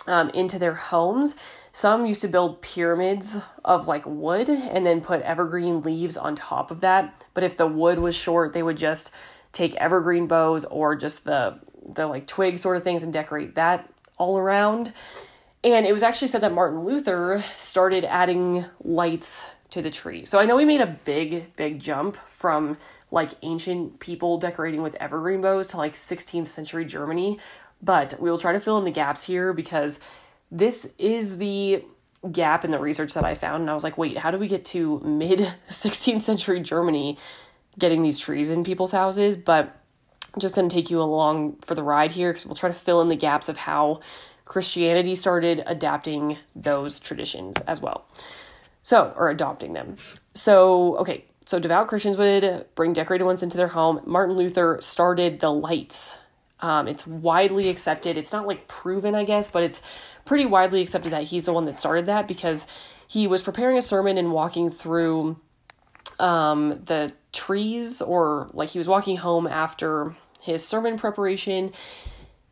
um, 0.07 0.29
into 0.29 0.59
their 0.59 0.73
homes. 0.73 1.35
Some 1.73 2.05
used 2.05 2.21
to 2.21 2.27
build 2.27 2.61
pyramids 2.61 3.41
of 3.63 3.87
like 3.87 4.05
wood 4.05 4.49
and 4.49 4.85
then 4.85 5.01
put 5.01 5.21
evergreen 5.21 5.81
leaves 5.81 6.17
on 6.17 6.35
top 6.35 6.69
of 6.69 6.81
that. 6.81 7.23
But 7.33 7.43
if 7.43 7.55
the 7.55 7.67
wood 7.67 7.99
was 7.99 8.15
short, 8.15 8.53
they 8.53 8.63
would 8.63 8.77
just 8.77 9.13
take 9.53 9.75
evergreen 9.75 10.27
boughs 10.27 10.65
or 10.65 10.95
just 10.95 11.23
the 11.23 11.59
the 11.93 12.05
like 12.05 12.27
twig 12.27 12.59
sort 12.59 12.77
of 12.77 12.83
things 12.83 13.03
and 13.03 13.11
decorate 13.11 13.55
that 13.55 13.91
all 14.17 14.37
around. 14.37 14.93
And 15.63 15.85
it 15.85 15.93
was 15.93 16.03
actually 16.03 16.27
said 16.27 16.41
that 16.41 16.53
Martin 16.53 16.83
Luther 16.83 17.43
started 17.55 18.05
adding 18.05 18.65
lights 18.83 19.49
to 19.71 19.81
the 19.81 19.89
tree. 19.89 20.25
So 20.25 20.39
I 20.39 20.45
know 20.45 20.55
we 20.55 20.65
made 20.65 20.81
a 20.81 20.99
big, 21.05 21.55
big 21.55 21.79
jump 21.79 22.17
from 22.29 22.77
like 23.09 23.31
ancient 23.41 23.99
people 23.99 24.37
decorating 24.37 24.81
with 24.81 24.95
evergreen 24.95 25.41
boughs 25.41 25.69
to 25.69 25.77
like 25.77 25.93
16th 25.93 26.47
century 26.47 26.85
Germany. 26.85 27.39
But 27.81 28.15
we 28.19 28.29
will 28.29 28.37
try 28.37 28.53
to 28.53 28.59
fill 28.59 28.77
in 28.77 28.83
the 28.83 28.91
gaps 28.91 29.23
here 29.23 29.53
because 29.53 29.99
this 30.51 30.91
is 30.97 31.37
the 31.37 31.83
gap 32.31 32.63
in 32.63 32.71
the 32.71 32.79
research 32.79 33.13
that 33.13 33.23
I 33.23 33.35
found. 33.35 33.61
And 33.61 33.69
I 33.69 33.73
was 33.73 33.83
like, 33.83 33.97
wait, 33.97 34.17
how 34.17 34.31
do 34.31 34.37
we 34.37 34.47
get 34.47 34.65
to 34.65 34.99
mid 34.99 35.39
16th 35.69 36.21
century 36.21 36.59
Germany 36.59 37.17
getting 37.79 38.03
these 38.03 38.19
trees 38.19 38.49
in 38.49 38.63
people's 38.63 38.91
houses? 38.91 39.37
But 39.37 39.75
I'm 40.33 40.39
just 40.39 40.55
going 40.55 40.69
to 40.69 40.75
take 40.75 40.91
you 40.91 41.01
along 41.01 41.57
for 41.61 41.75
the 41.75 41.83
ride 41.83 42.11
here 42.11 42.31
because 42.31 42.45
we'll 42.45 42.55
try 42.55 42.69
to 42.69 42.75
fill 42.75 43.01
in 43.01 43.07
the 43.07 43.15
gaps 43.15 43.49
of 43.49 43.57
how 43.57 44.01
Christianity 44.45 45.15
started 45.15 45.63
adapting 45.65 46.37
those 46.55 46.99
traditions 46.99 47.59
as 47.61 47.81
well. 47.81 48.05
So, 48.83 49.13
or 49.15 49.29
adopting 49.29 49.73
them. 49.73 49.97
So, 50.33 50.97
okay, 50.97 51.25
so 51.45 51.59
devout 51.59 51.87
Christians 51.87 52.17
would 52.17 52.65
bring 52.75 52.93
decorated 52.93 53.23
ones 53.25 53.43
into 53.43 53.57
their 53.57 53.67
home. 53.67 54.01
Martin 54.05 54.35
Luther 54.35 54.77
started 54.81 55.39
the 55.39 55.51
lights 55.51 56.17
um, 56.61 56.87
it's 56.87 57.05
widely 57.07 57.69
accepted. 57.69 58.17
It's 58.17 58.31
not 58.31 58.47
like 58.47 58.67
proven, 58.67 59.15
I 59.15 59.23
guess, 59.23 59.49
but 59.49 59.63
it's 59.63 59.81
pretty 60.25 60.45
widely 60.45 60.81
accepted 60.81 61.11
that 61.11 61.23
he's 61.23 61.45
the 61.45 61.53
one 61.53 61.65
that 61.65 61.75
started 61.75 62.05
that 62.05 62.27
because 62.27 62.67
he 63.07 63.27
was 63.27 63.41
preparing 63.41 63.77
a 63.77 63.81
sermon 63.81 64.17
and 64.17 64.31
walking 64.31 64.69
through 64.69 65.39
um, 66.19 66.81
the 66.85 67.11
trees, 67.33 68.01
or 68.01 68.49
like 68.53 68.69
he 68.69 68.77
was 68.77 68.87
walking 68.87 69.17
home 69.17 69.47
after 69.47 70.15
his 70.39 70.65
sermon 70.65 70.97
preparation, 70.97 71.71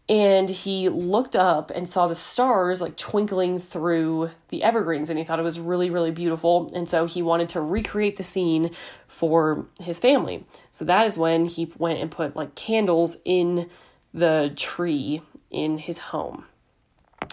and 0.07 0.49
he 0.49 0.89
looked 0.89 1.35
up 1.35 1.69
and 1.69 1.87
saw 1.87 2.07
the 2.07 2.15
stars 2.15 2.81
like 2.81 2.97
twinkling 2.97 3.59
through 3.59 4.31
the 4.49 4.63
evergreens, 4.63 5.09
and 5.09 5.19
he 5.19 5.25
thought 5.25 5.39
it 5.39 5.43
was 5.43 5.59
really, 5.59 5.91
really 5.91 6.11
beautiful. 6.11 6.71
And 6.73 6.89
so 6.89 7.05
he 7.05 7.21
wanted 7.21 7.49
to 7.49 7.61
recreate 7.61 8.17
the 8.17 8.23
scene 8.23 8.75
for 9.07 9.67
his 9.79 9.99
family. 9.99 10.45
So 10.71 10.83
that 10.85 11.05
is 11.05 11.17
when 11.17 11.45
he 11.45 11.71
went 11.77 11.99
and 11.99 12.09
put 12.09 12.35
like 12.35 12.55
candles 12.55 13.17
in 13.23 13.69
the 14.13 14.53
tree 14.55 15.21
in 15.51 15.77
his 15.77 15.97
home. 15.97 16.45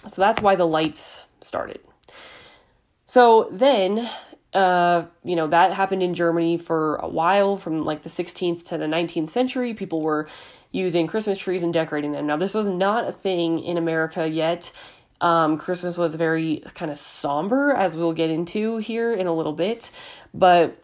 So 0.07 0.23
that's 0.23 0.41
why 0.41 0.57
the 0.57 0.67
lights 0.67 1.27
started. 1.41 1.81
So 3.07 3.49
then, 3.51 4.09
uh, 4.53 5.05
you 5.25 5.37
know, 5.37 5.47
that 5.49 5.73
happened 5.73 6.03
in 6.03 6.15
Germany 6.15 6.59
for 6.59 6.97
a 6.97 7.09
while, 7.09 7.57
from 7.57 7.85
like 7.85 8.03
the 8.03 8.09
16th 8.09 8.67
to 8.67 8.79
the 8.79 8.87
19th 8.87 9.29
century. 9.29 9.75
People 9.75 10.03
were 10.03 10.29
using 10.73 11.07
Christmas 11.07 11.39
trees 11.39 11.63
and 11.63 11.73
decorating 11.73 12.13
them. 12.13 12.27
Now, 12.27 12.37
this 12.37 12.55
was 12.55 12.67
not 12.67 13.09
a 13.09 13.13
thing 13.13 13.61
in 13.63 13.77
America 13.77 14.29
yet. 14.29 14.73
Um, 15.21 15.57
Christmas 15.57 15.97
was 15.97 16.15
very 16.15 16.63
kind 16.75 16.91
of 16.91 16.99
somber, 16.99 17.73
as 17.73 17.97
we'll 17.97 18.13
get 18.13 18.31
into 18.31 18.77
here 18.79 19.15
in 19.15 19.27
a 19.27 19.33
little 19.33 19.55
bit, 19.55 19.91
but 20.35 20.77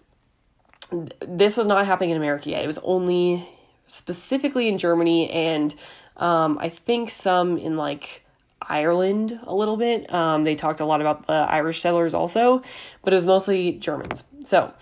this 1.21 1.57
was 1.57 1.67
not 1.67 1.85
happening 1.87 2.11
in 2.11 2.17
America 2.17 2.51
yet. 2.51 2.65
It 2.65 2.67
was 2.67 2.79
only 2.79 3.47
specifically 3.93 4.69
in 4.69 4.79
Germany 4.79 5.31
and 5.31 5.75
um, 6.17 6.59
I 6.61 6.69
think 6.69 7.11
some 7.11 7.59
in 7.59 7.77
like 7.77 8.25
Ireland 8.61 9.39
a 9.43 9.55
little 9.55 9.77
bit. 9.77 10.13
Um, 10.13 10.45
they 10.45 10.55
talked 10.55 10.81
a 10.81 10.85
lot 10.85 11.01
about 11.01 11.27
the 11.27 11.33
Irish 11.33 11.81
settlers 11.81 12.15
also, 12.15 12.63
but 13.03 13.13
it 13.13 13.17
was 13.17 13.25
mostly 13.25 13.73
Germans. 13.73 14.25
So, 14.41 14.73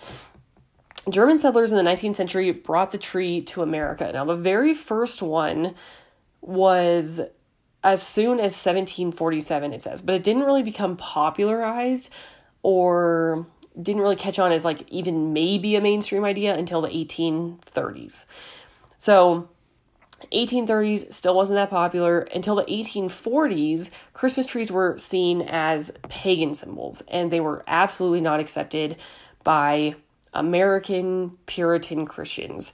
German 1.09 1.39
settlers 1.39 1.71
in 1.71 1.83
the 1.83 1.89
19th 1.89 2.15
century 2.15 2.51
brought 2.51 2.91
the 2.91 2.97
tree 2.97 3.41
to 3.41 3.63
America. 3.63 4.09
Now, 4.13 4.25
the 4.25 4.35
very 4.35 4.75
first 4.75 5.21
one 5.21 5.73
was 6.41 7.21
as 7.83 8.03
soon 8.03 8.33
as 8.33 8.53
1747, 8.53 9.73
it 9.73 9.81
says, 9.81 10.01
but 10.01 10.13
it 10.13 10.23
didn't 10.23 10.43
really 10.43 10.61
become 10.61 10.95
popularized 10.95 12.11
or 12.61 13.47
didn't 13.81 14.01
really 14.01 14.15
catch 14.15 14.37
on 14.37 14.51
as 14.51 14.63
like 14.63 14.87
even 14.89 15.33
maybe 15.33 15.75
a 15.75 15.81
mainstream 15.81 16.23
idea 16.23 16.55
until 16.55 16.81
the 16.81 16.89
1830s. 16.89 18.27
So 19.01 19.49
1830s 20.31 21.11
still 21.11 21.33
wasn't 21.33 21.55
that 21.55 21.71
popular. 21.71 22.19
Until 22.19 22.53
the 22.53 22.65
1840s 22.65 23.89
christmas 24.13 24.45
trees 24.45 24.71
were 24.71 24.95
seen 24.99 25.41
as 25.41 25.91
pagan 26.07 26.53
symbols 26.53 27.01
and 27.07 27.31
they 27.31 27.39
were 27.39 27.63
absolutely 27.65 28.21
not 28.21 28.39
accepted 28.39 28.97
by 29.43 29.95
american 30.35 31.31
puritan 31.47 32.05
christians. 32.05 32.73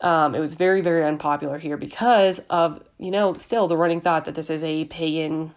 Um, 0.00 0.36
it 0.36 0.40
was 0.40 0.54
very 0.54 0.82
very 0.82 1.04
unpopular 1.04 1.58
here 1.58 1.76
because 1.76 2.38
of 2.48 2.80
you 2.98 3.10
know 3.10 3.32
still 3.32 3.66
the 3.66 3.76
running 3.76 4.00
thought 4.00 4.24
that 4.26 4.36
this 4.36 4.50
is 4.50 4.62
a 4.62 4.84
pagan 4.84 5.52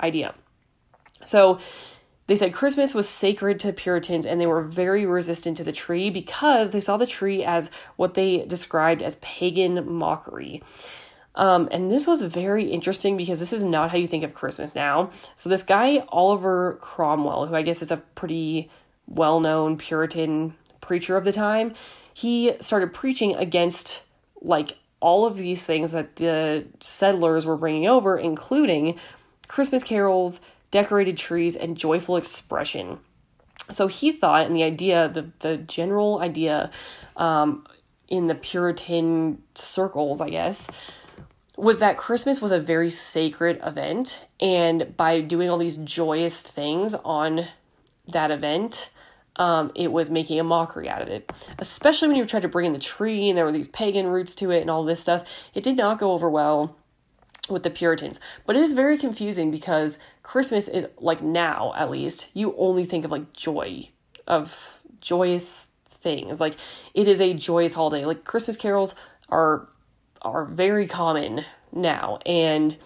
idea. 0.00 0.34
So 1.22 1.60
they 2.26 2.36
said 2.36 2.52
Christmas 2.52 2.94
was 2.94 3.08
sacred 3.08 3.60
to 3.60 3.72
Puritans 3.72 4.26
and 4.26 4.40
they 4.40 4.46
were 4.46 4.62
very 4.62 5.06
resistant 5.06 5.56
to 5.56 5.64
the 5.64 5.72
tree 5.72 6.10
because 6.10 6.70
they 6.70 6.80
saw 6.80 6.96
the 6.96 7.06
tree 7.06 7.44
as 7.44 7.70
what 7.96 8.14
they 8.14 8.44
described 8.46 9.02
as 9.02 9.16
pagan 9.16 9.90
mockery. 9.90 10.62
Um, 11.36 11.68
and 11.70 11.92
this 11.92 12.06
was 12.06 12.22
very 12.22 12.70
interesting 12.70 13.16
because 13.16 13.40
this 13.40 13.52
is 13.52 13.64
not 13.64 13.90
how 13.90 13.98
you 13.98 14.06
think 14.06 14.24
of 14.24 14.34
Christmas 14.34 14.74
now. 14.74 15.10
So, 15.34 15.50
this 15.50 15.62
guy, 15.62 16.02
Oliver 16.08 16.78
Cromwell, 16.80 17.46
who 17.46 17.54
I 17.54 17.62
guess 17.62 17.82
is 17.82 17.90
a 17.90 17.98
pretty 17.98 18.70
well 19.06 19.40
known 19.40 19.76
Puritan 19.76 20.54
preacher 20.80 21.16
of 21.16 21.24
the 21.24 21.32
time, 21.32 21.74
he 22.14 22.54
started 22.60 22.94
preaching 22.94 23.34
against 23.34 24.02
like 24.40 24.78
all 25.00 25.26
of 25.26 25.36
these 25.36 25.64
things 25.64 25.92
that 25.92 26.16
the 26.16 26.64
settlers 26.80 27.44
were 27.44 27.56
bringing 27.56 27.86
over, 27.86 28.18
including 28.18 28.98
Christmas 29.46 29.84
carols, 29.84 30.40
decorated 30.70 31.16
trees, 31.16 31.56
and 31.56 31.76
joyful 31.76 32.16
expression. 32.16 32.98
So 33.70 33.86
he 33.86 34.12
thought, 34.12 34.46
and 34.46 34.54
the 34.54 34.62
idea, 34.62 35.08
the, 35.08 35.30
the 35.40 35.56
general 35.56 36.20
idea 36.20 36.70
um, 37.16 37.66
in 38.08 38.26
the 38.26 38.34
Puritan 38.34 39.42
circles, 39.54 40.20
I 40.20 40.30
guess, 40.30 40.70
was 41.56 41.78
that 41.78 41.96
Christmas 41.96 42.40
was 42.40 42.52
a 42.52 42.60
very 42.60 42.90
sacred 42.90 43.60
event. 43.64 44.26
And 44.40 44.96
by 44.96 45.20
doing 45.20 45.50
all 45.50 45.58
these 45.58 45.78
joyous 45.78 46.38
things 46.38 46.94
on 46.94 47.46
that 48.08 48.30
event, 48.30 48.90
um, 49.36 49.72
it 49.74 49.90
was 49.90 50.10
making 50.10 50.38
a 50.38 50.44
mockery 50.44 50.88
out 50.88 51.02
of 51.02 51.08
it. 51.08 51.30
Especially 51.58 52.08
when 52.08 52.16
you 52.16 52.24
tried 52.24 52.42
to 52.42 52.48
bring 52.48 52.66
in 52.66 52.72
the 52.72 52.78
tree 52.78 53.28
and 53.28 53.36
there 53.36 53.44
were 53.44 53.52
these 53.52 53.68
pagan 53.68 54.06
roots 54.06 54.34
to 54.36 54.50
it 54.50 54.60
and 54.60 54.70
all 54.70 54.84
this 54.84 55.00
stuff. 55.00 55.24
It 55.54 55.64
did 55.64 55.76
not 55.76 55.98
go 55.98 56.12
over 56.12 56.30
well 56.30 56.76
with 57.48 57.62
the 57.62 57.70
Puritans. 57.70 58.20
But 58.44 58.56
it 58.56 58.62
is 58.62 58.72
very 58.72 58.98
confusing 58.98 59.50
because 59.50 59.98
Christmas 60.22 60.68
is 60.68 60.86
like 60.98 61.22
now, 61.22 61.72
at 61.76 61.90
least, 61.90 62.28
you 62.34 62.54
only 62.56 62.84
think 62.84 63.04
of 63.04 63.10
like 63.10 63.32
joy, 63.32 63.88
of 64.26 64.78
joyous 65.00 65.68
things. 65.88 66.40
Like 66.40 66.56
it 66.94 67.08
is 67.08 67.20
a 67.20 67.34
joyous 67.34 67.74
holiday. 67.74 68.04
Like 68.04 68.24
Christmas 68.24 68.56
carols 68.56 68.94
are 69.28 69.68
are 70.22 70.44
very 70.44 70.86
common 70.86 71.44
now 71.72 72.18
and 72.26 72.76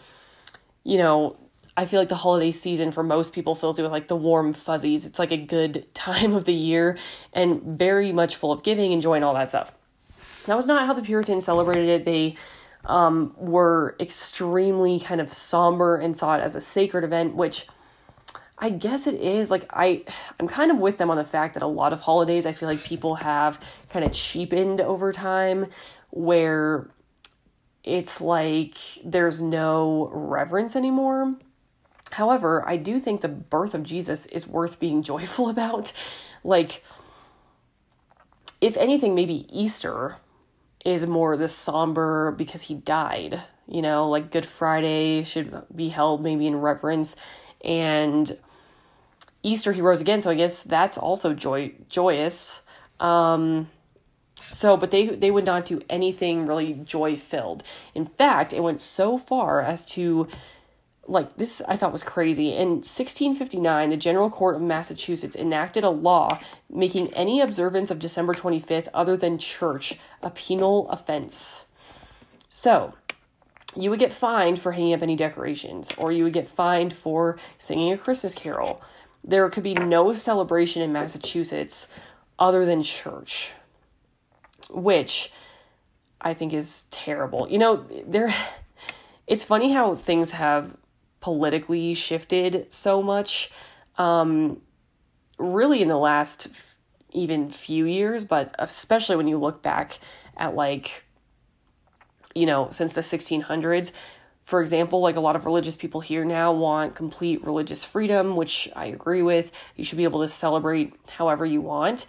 you 0.82 0.98
know, 0.98 1.36
I 1.76 1.86
feel 1.86 2.00
like 2.00 2.08
the 2.08 2.14
holiday 2.16 2.50
season 2.50 2.92
for 2.92 3.02
most 3.02 3.32
people 3.32 3.54
fills 3.54 3.78
you 3.78 3.84
with 3.84 3.92
like 3.92 4.08
the 4.08 4.16
warm 4.16 4.52
fuzzies. 4.52 5.06
It's 5.06 5.18
like 5.18 5.32
a 5.32 5.36
good 5.36 5.86
time 5.94 6.34
of 6.34 6.44
the 6.44 6.54
year 6.54 6.98
and 7.32 7.62
very 7.62 8.12
much 8.12 8.36
full 8.36 8.52
of 8.52 8.62
giving 8.62 8.92
and 8.92 9.02
joy 9.02 9.14
and 9.14 9.24
all 9.24 9.34
that 9.34 9.48
stuff. 9.48 9.72
That 10.46 10.56
was 10.56 10.66
not 10.66 10.86
how 10.86 10.94
the 10.94 11.02
Puritans 11.02 11.44
celebrated 11.44 11.88
it. 11.88 12.04
They 12.04 12.36
um, 12.84 13.34
were 13.36 13.96
extremely 14.00 15.00
kind 15.00 15.20
of 15.20 15.32
somber 15.32 15.96
and 15.96 16.16
saw 16.16 16.36
it 16.36 16.40
as 16.40 16.54
a 16.54 16.60
sacred 16.60 17.04
event, 17.04 17.34
which 17.34 17.66
I 18.58 18.70
guess 18.70 19.06
it 19.06 19.14
is. 19.14 19.50
Like 19.50 19.66
I, 19.70 20.04
I'm 20.38 20.48
kind 20.48 20.70
of 20.70 20.78
with 20.78 20.98
them 20.98 21.10
on 21.10 21.16
the 21.16 21.24
fact 21.24 21.54
that 21.54 21.62
a 21.62 21.66
lot 21.66 21.92
of 21.92 22.00
holidays 22.00 22.46
I 22.46 22.52
feel 22.52 22.68
like 22.68 22.82
people 22.82 23.16
have 23.16 23.60
kind 23.88 24.04
of 24.04 24.12
cheapened 24.12 24.80
over 24.80 25.12
time, 25.12 25.66
where 26.10 26.90
it's 27.84 28.20
like 28.20 28.76
there's 29.04 29.40
no 29.40 30.10
reverence 30.12 30.76
anymore. 30.76 31.34
However, 32.10 32.66
I 32.68 32.76
do 32.76 32.98
think 32.98 33.20
the 33.20 33.28
birth 33.28 33.74
of 33.74 33.82
Jesus 33.82 34.26
is 34.26 34.46
worth 34.46 34.80
being 34.80 35.02
joyful 35.12 35.48
about. 35.48 35.92
Like, 36.42 36.82
if 38.60 38.76
anything, 38.76 39.14
maybe 39.14 39.46
Easter 39.48 40.16
is 40.84 41.06
more 41.06 41.36
the 41.36 41.48
somber 41.48 42.32
because 42.32 42.62
he 42.62 42.74
died. 42.74 43.40
You 43.66 43.82
know, 43.82 44.08
like 44.08 44.30
Good 44.30 44.46
Friday 44.46 45.22
should 45.22 45.62
be 45.74 45.88
held 45.88 46.22
maybe 46.22 46.46
in 46.46 46.56
reverence, 46.56 47.16
and 47.62 48.36
Easter 49.42 49.72
he 49.72 49.80
rose 49.80 50.00
again. 50.00 50.20
So 50.20 50.30
I 50.30 50.34
guess 50.34 50.62
that's 50.62 50.98
also 50.98 51.34
joy 51.34 51.72
joyous. 51.88 52.62
Um, 52.98 53.68
so, 54.36 54.76
but 54.76 54.90
they 54.90 55.06
they 55.06 55.30
would 55.30 55.44
not 55.44 55.66
do 55.66 55.80
anything 55.88 56.46
really 56.46 56.74
joy 56.74 57.16
filled. 57.16 57.62
In 57.94 58.06
fact, 58.06 58.52
it 58.52 58.62
went 58.62 58.80
so 58.80 59.18
far 59.18 59.60
as 59.60 59.84
to 59.86 60.28
like 61.10 61.36
this 61.36 61.60
I 61.66 61.76
thought 61.76 61.92
was 61.92 62.02
crazy. 62.02 62.54
In 62.54 62.68
1659, 62.68 63.90
the 63.90 63.96
General 63.96 64.30
Court 64.30 64.56
of 64.56 64.62
Massachusetts 64.62 65.36
enacted 65.36 65.84
a 65.84 65.90
law 65.90 66.40
making 66.70 67.12
any 67.14 67.40
observance 67.40 67.90
of 67.90 67.98
December 67.98 68.32
25th 68.32 68.88
other 68.94 69.16
than 69.16 69.36
church 69.36 69.98
a 70.22 70.30
penal 70.30 70.88
offense. 70.88 71.64
So, 72.48 72.94
you 73.76 73.90
would 73.90 73.98
get 73.98 74.12
fined 74.12 74.58
for 74.58 74.72
hanging 74.72 74.94
up 74.94 75.02
any 75.02 75.16
decorations 75.16 75.92
or 75.96 76.12
you 76.12 76.24
would 76.24 76.32
get 76.32 76.48
fined 76.48 76.92
for 76.92 77.38
singing 77.58 77.92
a 77.92 77.98
Christmas 77.98 78.34
carol. 78.34 78.80
There 79.22 79.48
could 79.50 79.62
be 79.64 79.74
no 79.74 80.12
celebration 80.12 80.82
in 80.82 80.92
Massachusetts 80.92 81.88
other 82.38 82.64
than 82.64 82.82
church, 82.82 83.52
which 84.70 85.32
I 86.20 86.34
think 86.34 86.54
is 86.54 86.84
terrible. 86.90 87.48
You 87.48 87.58
know, 87.58 87.86
there 88.06 88.32
it's 89.26 89.44
funny 89.44 89.72
how 89.72 89.94
things 89.94 90.32
have 90.32 90.76
politically 91.20 91.94
shifted 91.94 92.66
so 92.70 93.02
much 93.02 93.50
um, 93.98 94.60
really 95.38 95.82
in 95.82 95.88
the 95.88 95.98
last 95.98 96.48
even 97.12 97.50
few 97.50 97.86
years 97.86 98.24
but 98.24 98.54
especially 98.58 99.16
when 99.16 99.26
you 99.28 99.36
look 99.36 99.62
back 99.62 99.98
at 100.36 100.54
like 100.54 101.04
you 102.34 102.46
know 102.46 102.68
since 102.70 102.92
the 102.92 103.00
1600s 103.00 103.92
for 104.44 104.60
example 104.60 105.00
like 105.00 105.16
a 105.16 105.20
lot 105.20 105.36
of 105.36 105.44
religious 105.44 105.76
people 105.76 106.00
here 106.00 106.24
now 106.24 106.52
want 106.52 106.94
complete 106.94 107.44
religious 107.44 107.84
freedom 107.84 108.36
which 108.36 108.68
i 108.76 108.86
agree 108.86 109.22
with. 109.22 109.50
You 109.76 109.84
should 109.84 109.98
be 109.98 110.04
able 110.04 110.20
to 110.20 110.28
celebrate 110.28 110.94
however 111.08 111.44
you 111.44 111.60
want. 111.60 112.06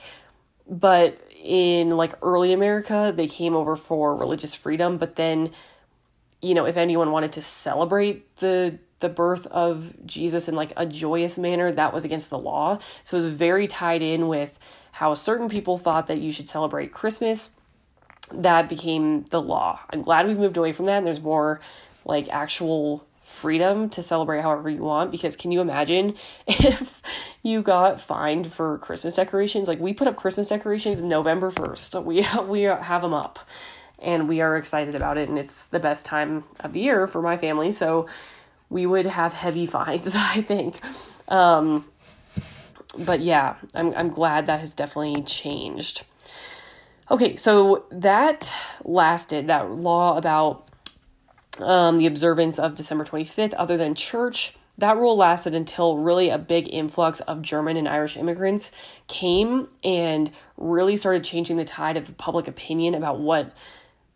But 0.68 1.20
in 1.44 1.90
like 1.90 2.14
early 2.22 2.54
america 2.54 3.12
they 3.16 3.28
came 3.28 3.56
over 3.56 3.76
for 3.76 4.16
religious 4.16 4.54
freedom 4.54 4.98
but 4.98 5.16
then 5.16 5.50
you 6.40 6.54
know 6.54 6.66
if 6.66 6.78
anyone 6.78 7.12
wanted 7.12 7.32
to 7.32 7.42
celebrate 7.42 8.36
the 8.36 8.78
the 9.02 9.10
birth 9.10 9.46
of 9.48 9.94
Jesus 10.06 10.48
in 10.48 10.56
like 10.56 10.74
a 10.78 10.86
joyous 10.86 11.38
manner, 11.38 11.72
that 11.72 11.94
was 11.94 12.06
against 12.06 12.30
the 12.30 12.40
law. 12.40 12.80
So 13.04 13.18
it 13.18 13.24
was 13.24 13.34
very 13.34 13.68
tied 13.68 14.02
in 14.02 14.28
with 14.28 14.58
how 14.92 15.14
certain 15.14 15.50
people 15.50 15.78
thought 15.78 16.08
that 16.08 16.20
you 16.20 16.32
should 16.32 16.48
celebrate 16.48 16.92
Christmas. 16.92 17.52
That 18.32 18.70
became 18.70 19.24
the 19.26 19.42
law. 19.42 19.80
I'm 19.90 20.02
glad 20.02 20.28
we've 20.28 20.38
moved 20.38 20.58
away 20.58 20.72
from 20.72 20.86
that 20.86 20.98
and 20.98 21.08
there's 21.08 21.22
more 21.22 21.60
like 22.06 22.30
actual 22.30 23.06
freedom 23.24 23.90
to 23.90 24.02
celebrate 24.02 24.42
however 24.42 24.70
you 24.70 24.84
want 24.84 25.10
because 25.10 25.36
can 25.36 25.52
you 25.52 25.62
imagine 25.62 26.16
if 26.48 27.02
you 27.44 27.62
got 27.62 28.00
fined 28.00 28.52
for 28.52 28.78
Christmas 28.80 29.16
decorations? 29.16 29.68
Like 29.68 29.80
we 29.80 29.94
put 29.94 30.08
up 30.08 30.16
Christmas 30.16 30.50
decorations 30.50 31.02
November 31.02 31.52
1st. 31.52 32.04
We 32.04 32.26
we 32.48 32.64
have 32.64 33.02
them 33.02 33.14
up 33.14 33.40
and 34.00 34.28
we 34.28 34.42
are 34.42 34.58
excited 34.58 34.96
about 34.96 35.18
it 35.18 35.30
and 35.30 35.38
it's 35.38 35.66
the 35.68 35.80
best 35.80 36.06
time 36.06 36.44
of 36.60 36.74
the 36.74 36.82
year 36.82 37.08
for 37.08 37.22
my 37.22 37.38
family. 37.38 37.72
So 37.72 38.08
we 38.72 38.86
would 38.86 39.06
have 39.06 39.34
heavy 39.34 39.68
fines, 39.68 40.16
I 40.18 40.42
think. 40.42 40.80
Um, 41.28 41.86
but 42.98 43.22
yeah, 43.22 43.56
I'm, 43.76 43.94
I'm 43.96 44.10
glad 44.10 44.48
that 44.48 44.62
has 44.62 44.74
definitely 44.74 45.22
changed. 45.24 46.04
Okay, 47.12 47.36
so 47.36 47.86
that 47.92 48.52
lasted, 48.84 49.48
that 49.48 49.70
law 49.70 50.18
about 50.18 50.70
um, 51.60 51.98
the 51.98 52.08
observance 52.08 52.58
of 52.58 52.76
December 52.76 53.04
25th, 53.04 53.54
other 53.58 53.76
than 53.76 53.94
church, 53.94 54.56
that 54.78 54.96
rule 54.98 55.18
lasted 55.18 55.54
until 55.54 55.98
really 55.98 56.30
a 56.30 56.38
big 56.38 56.74
influx 56.74 57.20
of 57.22 57.42
German 57.42 57.76
and 57.76 57.88
Irish 57.88 58.16
immigrants 58.16 58.72
came 59.08 59.68
and 59.84 60.32
really 60.56 60.96
started 60.96 61.26
changing 61.26 61.58
the 61.58 61.66
tide 61.66 61.98
of 61.98 62.18
public 62.18 62.48
opinion 62.48 62.96
about 62.96 63.20
what 63.20 63.52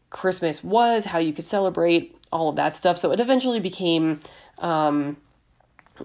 Christmas 0.10 0.64
was, 0.64 1.04
how 1.04 1.20
you 1.20 1.34
could 1.34 1.44
celebrate, 1.44 2.15
all 2.32 2.50
of 2.50 2.56
that 2.56 2.76
stuff. 2.76 2.98
So 2.98 3.12
it 3.12 3.20
eventually 3.20 3.60
became 3.60 4.20
um, 4.60 5.18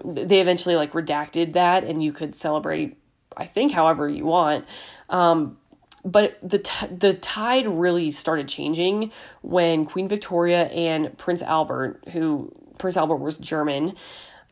they 0.03 0.39
eventually 0.39 0.75
like 0.75 0.93
redacted 0.93 1.53
that 1.53 1.83
and 1.83 2.01
you 2.01 2.13
could 2.13 2.33
celebrate 2.33 2.97
i 3.35 3.45
think 3.45 3.73
however 3.73 4.07
you 4.07 4.25
want 4.25 4.65
um, 5.09 5.57
but 6.05 6.37
the 6.41 6.59
t- 6.59 6.87
the 6.87 7.13
tide 7.15 7.67
really 7.67 8.09
started 8.09 8.47
changing 8.47 9.11
when 9.41 9.85
queen 9.85 10.07
victoria 10.07 10.67
and 10.67 11.17
prince 11.17 11.41
albert 11.41 12.01
who 12.13 12.49
prince 12.77 12.95
albert 12.95 13.17
was 13.17 13.37
german 13.37 13.93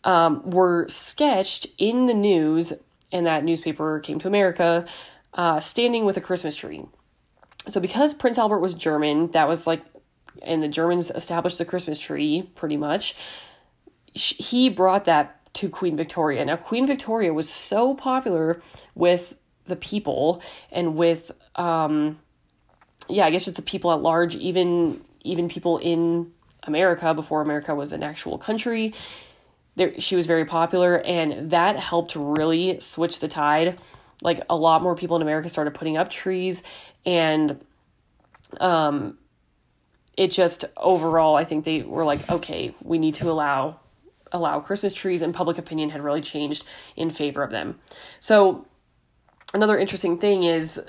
um, 0.03 0.49
were 0.49 0.87
sketched 0.89 1.67
in 1.77 2.05
the 2.05 2.13
news 2.13 2.73
and 3.11 3.25
that 3.25 3.43
newspaper 3.43 3.99
came 3.99 4.19
to 4.19 4.27
America, 4.27 4.85
uh, 5.33 5.59
standing 5.59 6.05
with 6.05 6.17
a 6.17 6.21
Christmas 6.21 6.55
tree. 6.55 6.85
So 7.67 7.79
because 7.79 8.13
Prince 8.13 8.37
Albert 8.37 8.59
was 8.59 8.73
German, 8.73 9.31
that 9.31 9.47
was 9.47 9.67
like, 9.67 9.81
and 10.41 10.63
the 10.63 10.67
Germans 10.67 11.11
established 11.11 11.57
the 11.57 11.65
Christmas 11.65 11.99
tree 11.99 12.49
pretty 12.55 12.77
much. 12.77 13.15
He 14.13 14.69
brought 14.69 15.05
that 15.05 15.53
to 15.55 15.69
Queen 15.69 15.97
Victoria. 15.97 16.43
Now, 16.45 16.55
Queen 16.55 16.87
Victoria 16.87 17.33
was 17.33 17.49
so 17.49 17.93
popular 17.93 18.61
with 18.95 19.35
the 19.65 19.75
people 19.75 20.41
and 20.71 20.95
with, 20.95 21.31
um, 21.55 22.19
yeah, 23.07 23.25
I 23.25 23.31
guess 23.31 23.45
just 23.45 23.55
the 23.55 23.61
people 23.61 23.91
at 23.91 24.01
large, 24.01 24.35
even 24.35 25.01
even 25.21 25.49
people 25.49 25.77
in 25.79 26.31
America 26.63 27.13
before 27.13 27.41
America 27.41 27.75
was 27.75 27.93
an 27.93 28.03
actual 28.03 28.37
country. 28.37 28.93
There, 29.75 29.99
she 29.99 30.15
was 30.15 30.27
very 30.27 30.45
popular, 30.45 30.99
and 30.99 31.51
that 31.51 31.77
helped 31.77 32.15
really 32.15 32.79
switch 32.79 33.19
the 33.19 33.27
tide. 33.27 33.79
Like 34.21 34.41
a 34.49 34.55
lot 34.55 34.81
more 34.81 34.95
people 34.95 35.15
in 35.15 35.21
America 35.21 35.49
started 35.49 35.73
putting 35.73 35.97
up 35.97 36.09
trees, 36.09 36.63
and 37.05 37.63
um, 38.59 39.17
it 40.19 40.31
just 40.31 40.65
overall, 40.75 41.37
I 41.37 41.45
think 41.45 41.63
they 41.63 41.81
were 41.81 42.03
like, 42.03 42.29
okay, 42.29 42.75
we 42.83 42.97
need 42.99 43.15
to 43.15 43.31
allow 43.31 43.79
allow 44.33 44.59
Christmas 44.59 44.93
trees, 44.93 45.21
and 45.21 45.33
public 45.33 45.57
opinion 45.57 45.89
had 45.89 46.01
really 46.01 46.19
changed 46.21 46.65
in 46.97 47.09
favor 47.09 47.41
of 47.41 47.51
them. 47.51 47.79
So, 48.19 48.67
another 49.53 49.79
interesting 49.79 50.19
thing 50.19 50.43
is 50.43 50.79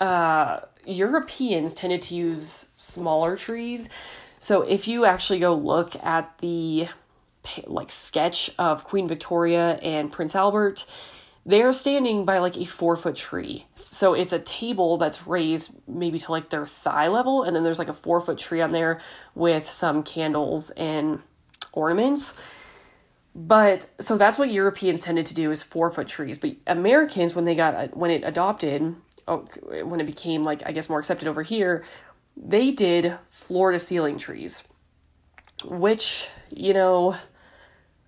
uh, 0.00 0.58
Europeans 0.84 1.72
tended 1.72 2.02
to 2.02 2.14
use 2.16 2.70
smaller 2.78 3.36
trees. 3.36 3.88
So, 4.40 4.62
if 4.62 4.88
you 4.88 5.04
actually 5.04 5.38
go 5.38 5.54
look 5.54 5.94
at 6.04 6.36
the 6.38 6.88
like 7.66 7.92
sketch 7.92 8.50
of 8.58 8.82
Queen 8.82 9.06
Victoria 9.06 9.78
and 9.82 10.10
Prince 10.10 10.34
Albert, 10.34 10.84
they 11.46 11.62
are 11.62 11.72
standing 11.72 12.24
by 12.24 12.38
like 12.38 12.56
a 12.56 12.64
four 12.64 12.96
foot 12.96 13.14
tree. 13.14 13.66
So 13.92 14.14
it's 14.14 14.32
a 14.32 14.38
table 14.38 14.96
that's 14.96 15.26
raised 15.26 15.76
maybe 15.86 16.18
to 16.18 16.32
like 16.32 16.48
their 16.48 16.64
thigh 16.64 17.08
level, 17.08 17.42
and 17.42 17.54
then 17.54 17.62
there's 17.62 17.78
like 17.78 17.90
a 17.90 17.94
four 17.94 18.22
foot 18.22 18.38
tree 18.38 18.62
on 18.62 18.72
there 18.72 19.00
with 19.34 19.70
some 19.70 20.02
candles 20.02 20.70
and 20.70 21.20
ornaments. 21.74 22.32
But 23.34 23.86
so 24.00 24.16
that's 24.16 24.38
what 24.38 24.50
Europeans 24.50 25.02
tended 25.02 25.26
to 25.26 25.34
do 25.34 25.50
is 25.50 25.62
four 25.62 25.90
foot 25.90 26.08
trees. 26.08 26.38
But 26.38 26.56
Americans, 26.66 27.34
when 27.34 27.44
they 27.44 27.54
got 27.54 27.74
uh, 27.74 27.88
when 27.88 28.10
it 28.10 28.24
adopted, 28.24 28.96
oh, 29.28 29.46
when 29.84 30.00
it 30.00 30.06
became 30.06 30.42
like 30.42 30.62
I 30.64 30.72
guess 30.72 30.88
more 30.88 30.98
accepted 30.98 31.28
over 31.28 31.42
here, 31.42 31.84
they 32.34 32.70
did 32.70 33.18
floor 33.28 33.72
to 33.72 33.78
ceiling 33.78 34.16
trees, 34.16 34.64
which 35.64 36.30
you 36.50 36.72
know 36.72 37.14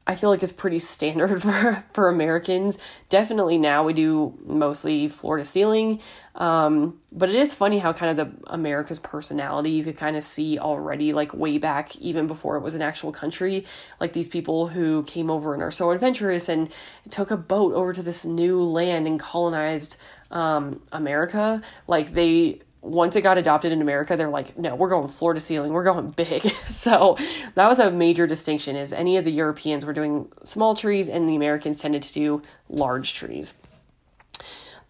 I 0.07 0.17
feel 0.17 0.29
like 0.29 0.43
is 0.43 0.53
pretty 0.53 0.79
standard 0.79 1.43
for 1.43 1.85
for 1.93 2.09
Americans. 2.09 2.79
Definitely 3.09 3.59
now 3.59 3.85
we 3.85 3.93
do 3.93 4.39
mostly 4.45 5.09
floor 5.09 5.39
to 5.39 5.45
ceiling. 5.45 6.01
Um, 6.35 7.01
but 7.13 7.29
it 7.29 7.37
is 7.37 7.55
funny 7.55 7.79
how 7.79 7.93
kind 7.93 8.19
of 8.19 8.29
the 8.29 8.53
America's 8.53 8.99
personality 8.99 9.71
you 9.71 9.85
could 9.85 9.97
kind 9.97 10.17
of 10.17 10.25
see 10.25 10.59
already 10.59 11.13
like 11.13 11.33
way 11.33 11.59
back 11.59 11.97
even 11.97 12.27
before 12.27 12.57
it 12.57 12.63
was 12.63 12.75
an 12.75 12.83
actual 12.83 13.13
country. 13.13 13.65
Like 14.01 14.13
these 14.13 14.29
people 14.29 14.67
who 14.69 15.05
came 15.05 15.31
over 15.31 15.55
and 15.55 15.63
are 15.63 15.71
so 15.71 15.91
adventurous 15.91 16.49
and 16.49 16.71
took 17.11 17.31
a 17.31 17.37
boat 17.37 17.73
over 17.75 17.93
to 17.93 18.03
this 18.03 18.25
new 18.25 18.61
land 18.63 19.07
and 19.07 19.19
colonized 19.19 19.97
um, 20.31 20.83
America. 20.93 21.63
Like 21.87 22.13
they 22.13 22.61
once 22.85 23.17
it 23.17 23.23
got 23.23 23.39
adopted 23.39 23.73
in 23.73 23.81
America, 23.81 24.17
they're 24.17 24.29
like, 24.29 24.59
no, 24.59 24.75
we're 24.75 24.89
going 24.89 25.09
floor 25.09 25.35
to 25.35 25.41
ceiling, 25.41 25.73
we're 25.73 25.85
going 25.85 26.11
big. 26.11 26.43
so 26.69 27.17
that 27.55 27.69
was 27.69 27.79
a 27.79 27.91
major 27.91 28.27
distinction. 28.27 28.77
Is 28.77 28.93
any 28.93 29.17
of 29.17 29.25
the 29.25 29.33
Europeans 29.33 29.87
were 29.87 29.93
doing 29.93 30.31
small 30.43 30.77
trees, 30.77 31.09
and 31.09 31.29
the 31.29 31.37
Americans 31.37 31.81
tended 31.81 32.03
to 32.03 32.13
do 32.13 32.43
large 32.69 33.15
trees. 33.15 33.55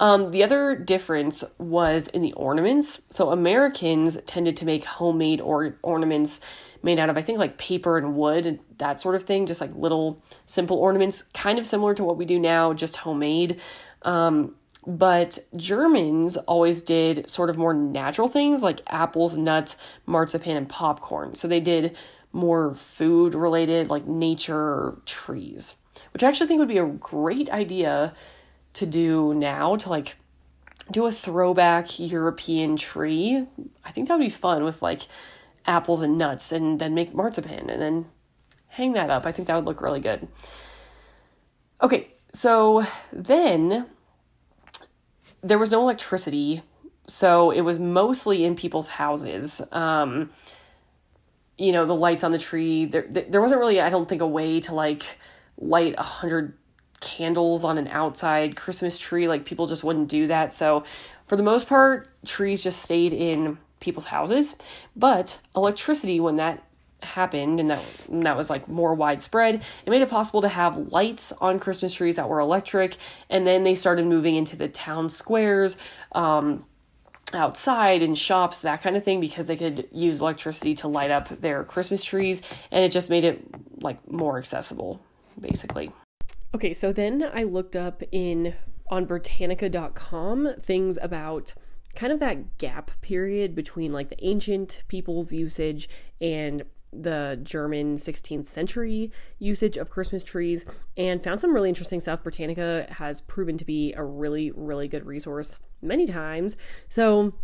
Um, 0.00 0.28
the 0.28 0.42
other 0.42 0.74
difference 0.74 1.44
was 1.58 2.08
in 2.08 2.22
the 2.22 2.32
ornaments. 2.32 3.02
So 3.10 3.30
Americans 3.30 4.18
tended 4.26 4.56
to 4.58 4.64
make 4.64 4.84
homemade 4.84 5.40
or 5.40 5.76
ornaments 5.82 6.40
made 6.82 6.98
out 6.98 7.08
of 7.08 7.16
I 7.16 7.22
think 7.22 7.38
like 7.38 7.56
paper 7.56 7.96
and 7.96 8.14
wood 8.14 8.44
and 8.44 8.58
that 8.78 9.00
sort 9.00 9.14
of 9.14 9.22
thing, 9.22 9.46
just 9.46 9.60
like 9.60 9.74
little 9.74 10.20
simple 10.46 10.76
ornaments, 10.78 11.22
kind 11.22 11.58
of 11.58 11.66
similar 11.66 11.94
to 11.94 12.04
what 12.04 12.16
we 12.16 12.24
do 12.24 12.38
now, 12.38 12.72
just 12.72 12.96
homemade. 12.96 13.60
Um, 14.02 14.56
but 14.86 15.38
Germans 15.56 16.36
always 16.36 16.80
did 16.80 17.28
sort 17.28 17.50
of 17.50 17.56
more 17.56 17.74
natural 17.74 18.28
things 18.28 18.62
like 18.62 18.80
apples, 18.86 19.36
nuts, 19.36 19.76
marzipan, 20.06 20.56
and 20.56 20.68
popcorn. 20.68 21.34
So 21.34 21.48
they 21.48 21.60
did 21.60 21.96
more 22.32 22.74
food 22.74 23.34
related, 23.34 23.88
like 23.88 24.06
nature 24.06 24.98
trees, 25.06 25.76
which 26.12 26.22
I 26.22 26.28
actually 26.28 26.48
think 26.48 26.58
would 26.58 26.68
be 26.68 26.78
a 26.78 26.86
great 26.86 27.48
idea 27.50 28.14
to 28.74 28.86
do 28.86 29.34
now 29.34 29.76
to 29.76 29.88
like 29.88 30.16
do 30.90 31.06
a 31.06 31.12
throwback 31.12 31.98
European 31.98 32.76
tree. 32.76 33.46
I 33.84 33.90
think 33.90 34.08
that 34.08 34.18
would 34.18 34.24
be 34.24 34.30
fun 34.30 34.64
with 34.64 34.82
like 34.82 35.02
apples 35.66 36.02
and 36.02 36.18
nuts 36.18 36.52
and 36.52 36.78
then 36.78 36.94
make 36.94 37.14
marzipan 37.14 37.70
and 37.70 37.80
then 37.80 38.06
hang 38.68 38.92
that 38.92 39.10
up. 39.10 39.24
I 39.24 39.32
think 39.32 39.48
that 39.48 39.54
would 39.54 39.64
look 39.64 39.80
really 39.80 40.00
good. 40.00 40.28
Okay, 41.80 42.08
so 42.32 42.82
then 43.12 43.86
there 45.44 45.58
was 45.58 45.70
no 45.70 45.82
electricity, 45.82 46.62
so 47.06 47.50
it 47.50 47.60
was 47.60 47.78
mostly 47.78 48.44
in 48.44 48.56
people's 48.56 48.88
houses. 48.88 49.62
Um, 49.70 50.30
you 51.58 51.70
know, 51.70 51.84
the 51.84 51.94
lights 51.94 52.24
on 52.24 52.32
the 52.32 52.38
tree. 52.38 52.86
There, 52.86 53.06
there 53.08 53.40
wasn't 53.40 53.60
really, 53.60 53.80
I 53.80 53.90
don't 53.90 54.08
think, 54.08 54.22
a 54.22 54.26
way 54.26 54.58
to 54.60 54.74
like 54.74 55.18
light 55.58 55.94
a 55.98 56.02
hundred 56.02 56.54
candles 57.00 57.62
on 57.62 57.76
an 57.76 57.86
outside 57.88 58.56
Christmas 58.56 58.96
tree. 58.96 59.28
Like 59.28 59.44
people 59.44 59.66
just 59.66 59.84
wouldn't 59.84 60.08
do 60.08 60.26
that. 60.28 60.52
So 60.52 60.84
for 61.26 61.36
the 61.36 61.42
most 61.42 61.68
part, 61.68 62.08
trees 62.26 62.62
just 62.62 62.82
stayed 62.82 63.12
in 63.12 63.58
people's 63.80 64.06
houses. 64.06 64.56
But 64.96 65.38
electricity, 65.54 66.18
when 66.20 66.36
that 66.36 66.64
happened 67.04 67.60
and 67.60 67.70
that 67.70 67.84
and 68.10 68.22
that 68.24 68.36
was 68.36 68.50
like 68.50 68.66
more 68.68 68.94
widespread 68.94 69.56
it 69.86 69.90
made 69.90 70.02
it 70.02 70.10
possible 70.10 70.40
to 70.40 70.48
have 70.48 70.76
lights 70.88 71.32
on 71.40 71.58
christmas 71.58 71.94
trees 71.94 72.16
that 72.16 72.28
were 72.28 72.40
electric 72.40 72.96
and 73.30 73.46
then 73.46 73.62
they 73.62 73.74
started 73.74 74.06
moving 74.06 74.36
into 74.36 74.56
the 74.56 74.68
town 74.68 75.08
squares 75.08 75.76
um, 76.12 76.64
outside 77.32 78.02
in 78.02 78.14
shops 78.14 78.60
that 78.60 78.82
kind 78.82 78.96
of 78.96 79.02
thing 79.02 79.20
because 79.20 79.46
they 79.46 79.56
could 79.56 79.88
use 79.92 80.20
electricity 80.20 80.74
to 80.74 80.88
light 80.88 81.10
up 81.10 81.28
their 81.40 81.64
christmas 81.64 82.02
trees 82.02 82.42
and 82.70 82.84
it 82.84 82.92
just 82.92 83.10
made 83.10 83.24
it 83.24 83.44
like 83.80 83.98
more 84.10 84.38
accessible 84.38 85.00
basically. 85.40 85.90
Okay 86.54 86.72
so 86.72 86.92
then 86.92 87.28
i 87.34 87.42
looked 87.42 87.74
up 87.74 88.02
in 88.12 88.54
on 88.90 89.04
britannica.com 89.04 90.54
things 90.60 90.98
about 91.00 91.54
kind 91.94 92.12
of 92.12 92.20
that 92.20 92.58
gap 92.58 92.90
period 93.00 93.54
between 93.54 93.92
like 93.92 94.08
the 94.08 94.24
ancient 94.24 94.82
people's 94.88 95.32
usage 95.32 95.88
and 96.20 96.64
the 97.02 97.38
German 97.42 97.96
16th 97.96 98.46
century 98.46 99.10
usage 99.38 99.76
of 99.76 99.90
Christmas 99.90 100.22
trees 100.22 100.64
and 100.96 101.22
found 101.22 101.40
some 101.40 101.54
really 101.54 101.68
interesting 101.68 102.00
stuff. 102.00 102.22
Britannica 102.22 102.86
has 102.90 103.20
proven 103.20 103.58
to 103.58 103.64
be 103.64 103.92
a 103.94 104.04
really, 104.04 104.50
really 104.52 104.88
good 104.88 105.06
resource 105.06 105.58
many 105.82 106.06
times. 106.06 106.56
So, 106.88 107.34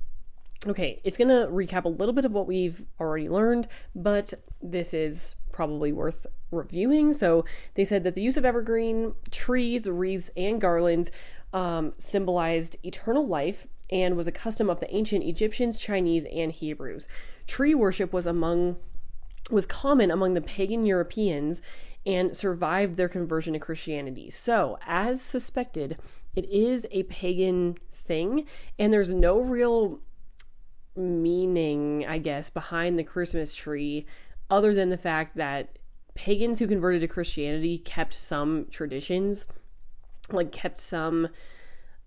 okay, 0.66 1.00
it's 1.04 1.16
going 1.16 1.28
to 1.28 1.48
recap 1.50 1.84
a 1.84 1.88
little 1.88 2.14
bit 2.14 2.24
of 2.24 2.32
what 2.32 2.46
we've 2.46 2.82
already 2.98 3.28
learned, 3.28 3.68
but 3.94 4.34
this 4.62 4.94
is 4.94 5.36
probably 5.52 5.92
worth 5.92 6.26
reviewing. 6.50 7.12
So, 7.12 7.44
they 7.74 7.84
said 7.84 8.04
that 8.04 8.14
the 8.14 8.22
use 8.22 8.36
of 8.36 8.44
evergreen 8.44 9.14
trees, 9.30 9.88
wreaths, 9.88 10.30
and 10.36 10.60
garlands 10.60 11.10
um, 11.52 11.94
symbolized 11.98 12.76
eternal 12.84 13.26
life 13.26 13.66
and 13.90 14.16
was 14.16 14.28
a 14.28 14.32
custom 14.32 14.70
of 14.70 14.80
the 14.80 14.94
ancient 14.94 15.24
Egyptians, 15.24 15.76
Chinese, 15.76 16.24
and 16.32 16.52
Hebrews. 16.52 17.08
Tree 17.46 17.74
worship 17.74 18.12
was 18.12 18.26
among 18.26 18.76
was 19.50 19.66
common 19.66 20.10
among 20.10 20.34
the 20.34 20.40
pagan 20.40 20.84
Europeans 20.86 21.62
and 22.06 22.36
survived 22.36 22.96
their 22.96 23.08
conversion 23.08 23.52
to 23.52 23.58
Christianity. 23.58 24.30
So, 24.30 24.78
as 24.86 25.20
suspected, 25.20 25.98
it 26.34 26.48
is 26.48 26.86
a 26.90 27.02
pagan 27.04 27.76
thing, 27.92 28.46
and 28.78 28.92
there's 28.92 29.12
no 29.12 29.38
real 29.38 30.00
meaning, 30.96 32.04
I 32.08 32.18
guess, 32.18 32.50
behind 32.50 32.98
the 32.98 33.04
Christmas 33.04 33.54
tree 33.54 34.06
other 34.48 34.74
than 34.74 34.88
the 34.88 34.96
fact 34.96 35.36
that 35.36 35.78
pagans 36.14 36.58
who 36.58 36.66
converted 36.66 37.02
to 37.02 37.08
Christianity 37.08 37.78
kept 37.78 38.14
some 38.14 38.66
traditions, 38.70 39.46
like 40.30 40.52
kept 40.52 40.80
some 40.80 41.28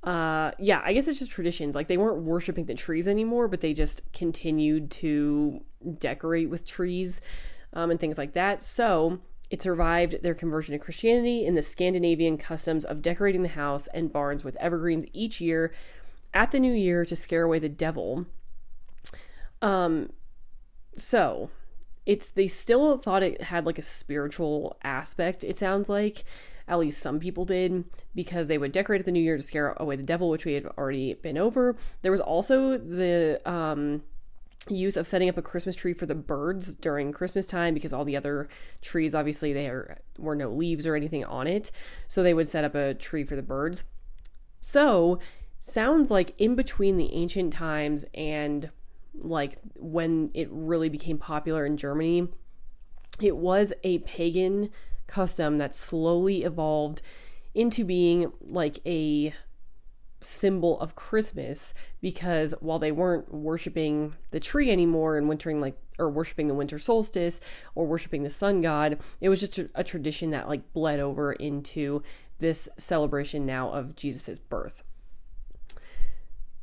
uh 0.04 0.52
yeah 0.60 0.82
i 0.84 0.92
guess 0.92 1.08
it's 1.08 1.20
just 1.20 1.32
traditions. 1.32 1.76
Like 1.76 1.88
they 1.88 1.98
weren't 1.98 2.24
worshiping 2.24 2.66
the 2.66 2.74
trees 2.74 3.08
anymore 3.08 3.48
but 3.48 3.62
they 3.62 3.74
just 3.74 4.02
continued 4.12 4.92
to 4.92 5.63
decorate 6.00 6.50
with 6.50 6.66
trees 6.66 7.22
um, 7.74 7.89
and 7.92 8.00
things 8.00 8.18
like 8.18 8.34
that. 8.34 8.62
So 8.63 9.20
it 9.50 9.62
survived 9.62 10.22
their 10.24 10.34
conversion 10.34 10.74
to 10.74 10.80
christianity 10.80 11.46
in 11.46 11.56
the 11.56 11.62
scandinavian 11.62 12.38
customs 12.38 12.86
of 12.86 13.02
decorating 13.02 13.44
the 13.44 13.50
house 13.50 13.88
and 13.94 14.12
barns 14.12 14.44
with 14.44 14.56
evergreens 14.58 15.06
each 15.13 15.39
year 15.39 15.74
at 16.34 16.52
the 16.52 16.60
new 16.60 16.74
year 16.74 17.06
to 17.06 17.16
scare 17.16 17.44
away 17.44 17.60
the 17.60 17.70
devil. 17.70 18.26
Um 19.62 20.12
so 20.98 21.50
it's 22.06 22.30
they 22.30 22.48
still 22.48 22.98
thought 22.98 23.24
it 23.24 23.44
had 23.44 23.66
like 23.66 23.80
a 23.80 23.84
spiritual 23.84 24.78
aspect 24.84 25.44
it 25.44 25.58
sounds 25.58 25.88
like 25.88 26.26
At 26.67 26.80
least 26.80 27.02
some 27.02 27.19
people 27.19 27.45
did, 27.45 27.86
because 28.15 28.47
they 28.47 28.58
would 28.58 28.71
decorate 28.71 29.02
at 29.02 29.06
the 29.06 29.12
New 29.12 29.19
Year 29.21 29.38
to 29.38 29.43
scare 29.43 29.73
away 29.78 29.95
the 29.95 30.04
devil, 30.04 30.30
which 30.30 30.45
we 30.45 30.54
had 30.54 30.65
already 30.65 31.13
been 31.15 31.38
over. 31.38 31.76
There 32.02 32.12
was 32.12 32.21
also 32.21 32.78
the 32.78 33.41
um, 33.49 34.04
use 34.69 34.95
of 34.95 35.06
setting 35.06 35.30
up 35.30 35.38
a 35.38 35.41
Christmas 35.41 35.76
tree 35.76 35.93
for 35.93 36.06
the 36.06 36.15
birds 36.15 36.73
during 36.73 37.12
Christmas 37.12 37.45
time 37.45 37.73
because 37.73 37.91
all 37.93 38.06
the 38.06 38.15
other 38.15 38.47
trees, 38.82 39.13
obviously, 39.13 39.52
there 39.52 39.99
were 40.17 40.36
no 40.36 40.52
leaves 40.52 40.88
or 40.88 40.95
anything 40.95 41.26
on 41.26 41.47
it. 41.47 41.71
So 42.08 42.23
they 42.23 42.34
would 42.34 42.47
set 42.47 42.63
up 42.63 42.76
a 42.76 42.93
tree 42.93 43.23
for 43.23 43.36
the 43.36 43.41
birds. 43.41 43.84
So, 44.62 45.19
sounds 45.60 46.12
like 46.12 46.34
in 46.38 46.56
between 46.56 46.97
the 46.97 47.13
ancient 47.13 47.54
times 47.54 48.06
and 48.13 48.69
like 49.15 49.58
when 49.76 50.32
it 50.34 50.47
really 50.52 50.89
became 50.89 51.17
popular 51.17 51.65
in 51.65 51.78
Germany, 51.78 52.30
it 53.21 53.38
was 53.38 53.73
a 53.84 53.99
pagan 53.99 54.69
custom 55.13 55.60
that 55.60 55.76
slowly 55.76 56.43
evolved 56.43 57.02
into 57.54 57.86
being 57.86 58.32
like 58.41 58.80
a 58.86 59.34
symbol 60.21 60.80
of 60.80 60.95
Christmas 60.95 61.73
because 62.02 62.56
while 62.62 62.80
they 62.80 62.91
weren't 62.91 63.32
worshiping 63.32 64.15
the 64.32 64.39
tree 64.39 64.71
anymore 64.71 65.17
and 65.17 65.30
wintering 65.30 65.62
like 65.62 65.78
or 65.99 66.10
worshiping 66.10 66.47
the 66.47 66.54
winter 66.56 66.80
solstice 66.80 67.39
or 67.76 67.86
worshiping 67.86 68.23
the 68.23 68.30
sun 68.30 68.62
god, 68.62 68.97
it 69.21 69.30
was 69.30 69.41
just 69.41 69.60
a, 69.76 69.84
tradition 69.84 70.32
that 70.32 70.47
like 70.47 70.73
bled 70.73 70.99
over 70.99 71.34
into 71.34 72.02
this 72.39 72.67
celebration 72.78 73.45
now 73.45 73.69
of 73.71 73.95
Jesus' 73.95 74.39
birth. 74.39 74.82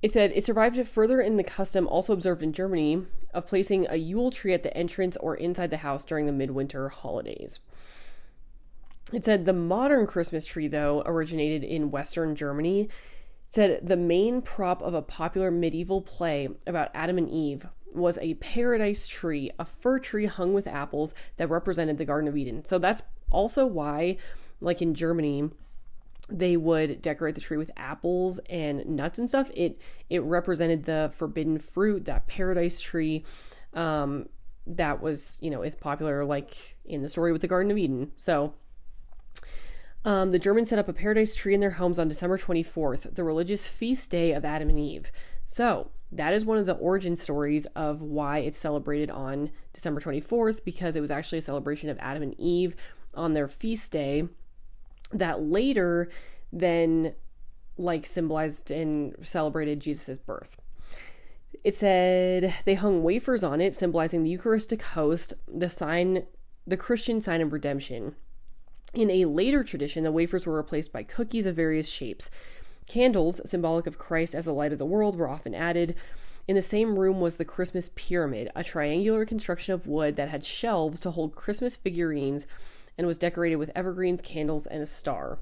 It 0.03 0.13
said 0.13 0.33
it 0.35 0.45
survived 0.45 0.89
further 0.89 1.21
in 1.21 1.37
the 1.37 1.45
custom 1.45 1.87
also 1.87 2.13
observed 2.13 2.43
in 2.43 2.53
Germany 2.53 3.07
of 3.33 3.47
placing 3.47 3.87
a 3.89 3.97
Yule 3.97 4.31
tree 4.31 4.55
at 4.55 4.63
the 4.63 4.77
entrance 4.77 5.17
or 5.19 5.37
inside 5.37 5.71
the 5.71 5.77
house 5.79 6.05
during 6.05 6.27
the 6.27 6.33
midwinter 6.33 6.89
holidays. 6.89 7.61
It 9.13 9.25
said 9.25 9.45
the 9.45 9.53
modern 9.53 10.07
Christmas 10.07 10.47
tree, 10.47 10.69
though, 10.69 11.03
originated 11.05 11.65
in 11.65 11.91
Western 11.91 12.37
Germany. 12.37 12.83
It 12.83 12.91
said 13.51 13.81
the 13.83 13.97
main 13.97 14.43
prop 14.43 14.81
of 14.83 14.95
a 14.95 15.03
popular 15.03 15.51
medieval 15.51 16.01
play 16.01 16.49
about 16.67 16.91
Adam 16.95 17.19
and 17.19 17.29
Eve 17.29 17.67
was 17.93 18.19
a 18.19 18.35
paradise 18.35 19.07
tree, 19.07 19.51
a 19.59 19.65
fir 19.65 19.99
tree 19.99 20.27
hung 20.27 20.53
with 20.53 20.67
apples 20.67 21.15
that 21.37 21.51
represented 21.51 21.99
the 21.99 22.05
Garden 22.05 22.29
of 22.29 22.37
Eden. 22.37 22.65
So 22.65 22.79
that's 22.79 23.03
also 23.31 23.67
why, 23.67 24.17
like 24.61 24.81
in 24.81 24.95
Germany, 24.95 25.51
they 26.29 26.57
would 26.57 27.03
decorate 27.03 27.35
the 27.35 27.41
tree 27.41 27.57
with 27.57 27.73
apples 27.77 28.39
and 28.49 28.87
nuts 28.87 29.19
and 29.19 29.29
stuff. 29.29 29.51
It 29.55 29.81
it 30.09 30.23
represented 30.23 30.85
the 30.85 31.11
forbidden 31.17 31.59
fruit, 31.59 32.05
that 32.05 32.29
paradise 32.29 32.79
tree, 32.79 33.25
um, 33.75 34.29
that 34.67 35.03
was 35.03 35.37
you 35.41 35.51
know 35.51 35.63
is 35.63 35.75
popular 35.75 36.25
like 36.25 36.77
in 36.85 37.03
the 37.03 37.09
story 37.09 37.33
with 37.33 37.41
the 37.41 37.49
Garden 37.49 37.73
of 37.73 37.79
Eden. 37.79 38.13
So. 38.17 38.55
Um, 40.05 40.31
the 40.31 40.39
Germans 40.39 40.71
set 40.71 40.79
up 40.79 40.89
a 40.89 40.95
paradise 40.95 41.35
tree 41.35 41.55
in 41.55 41.61
their 41.61 41.73
homes 41.73 41.99
on 41.99 42.09
December 42.09 42.39
24th, 42.39 43.15
the 43.15 43.25
religious 43.25 43.67
feast 43.67 44.11
day 44.11 44.33
of 44.33 44.45
Adam 44.45 44.71
and 44.71 44.79
Eve. 44.79 45.13
So, 45.45 45.91
that 46.13 46.33
is 46.33 46.45
one 46.45 46.59
of 46.59 46.67
the 46.67 46.75
origin 46.75 47.17
stories 47.17 47.67
of 47.77 48.01
why 48.01 48.39
it's 48.39 48.59
celebrated 48.59 49.11
on 49.11 49.51
December 49.73 50.01
24th, 50.01 50.65
because 50.65 50.97
it 50.97 51.01
was 51.01 51.11
actually 51.11 51.39
a 51.39 51.43
celebration 51.43 51.89
of 51.89 51.99
Adam 52.01 52.23
and 52.23 52.39
Eve 52.39 52.75
on 53.15 53.35
their 53.35 53.47
feast 53.47 53.93
day 53.93 54.29
that 55.13 55.43
later 55.43 56.09
then 56.53 57.15
like 57.77 58.07
symbolized 58.07 58.71
and 58.71 59.15
celebrated 59.23 59.81
Jesus' 59.81 60.19
birth. 60.19 60.57
It 61.63 61.75
said 61.75 62.55
they 62.65 62.75
hung 62.75 63.03
wafers 63.03 63.45
on 63.45 63.61
it, 63.61 63.75
symbolizing 63.75 64.23
the 64.23 64.31
Eucharistic 64.31 64.83
host, 64.83 65.35
the 65.47 65.69
sign, 65.69 66.27
the 66.67 66.77
Christian 66.77 67.21
sign 67.21 67.41
of 67.41 67.53
redemption. 67.53 68.17
In 68.93 69.11
a 69.11 69.25
later 69.27 69.63
tradition, 69.63 70.05
the 70.05 70.13
wafers 70.13 70.47
were 70.47 70.57
replaced 70.57 70.93
by 70.93 71.03
cookies 71.03 71.47
of 71.47 71.57
various 71.57 71.89
shapes. 71.89 72.31
Candles, 72.87 73.41
symbolic 73.49 73.87
of 73.87 73.99
Christ 73.99 74.35
as 74.35 74.47
the 74.47 74.53
light 74.53 74.73
of 74.73 74.79
the 74.79 74.87
world, 74.87 75.17
were 75.17 75.29
often 75.29 75.55
added. 75.55 75.95
In 76.49 76.57
the 76.57 76.63
same 76.63 76.99
room 76.99 77.21
was 77.21 77.37
the 77.37 77.45
Christmas 77.45 77.93
pyramid, 77.95 78.51
a 78.57 78.65
triangular 78.65 79.25
construction 79.25 79.75
of 79.75 79.87
wood 79.87 80.17
that 80.17 80.31
had 80.31 80.45
shelves 80.45 81.01
to 81.03 81.13
hold 81.13 81.37
Christmas 81.37 81.77
figurines 81.77 82.49
and 82.99 83.07
was 83.07 83.19
decorated 83.19 83.57
with 83.57 83.71
evergreens, 83.77 84.21
candles, 84.21 84.67
and 84.67 84.83
a 84.83 84.87
star. 84.87 85.39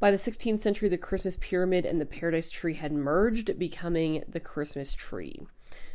By 0.00 0.10
the 0.10 0.16
16th 0.16 0.60
century, 0.60 0.88
the 0.88 0.98
Christmas 0.98 1.36
pyramid 1.40 1.84
and 1.84 2.00
the 2.00 2.06
paradise 2.06 2.48
tree 2.48 2.74
had 2.74 2.92
merged, 2.92 3.58
becoming 3.58 4.24
the 4.26 4.40
Christmas 4.40 4.94
tree. 4.94 5.46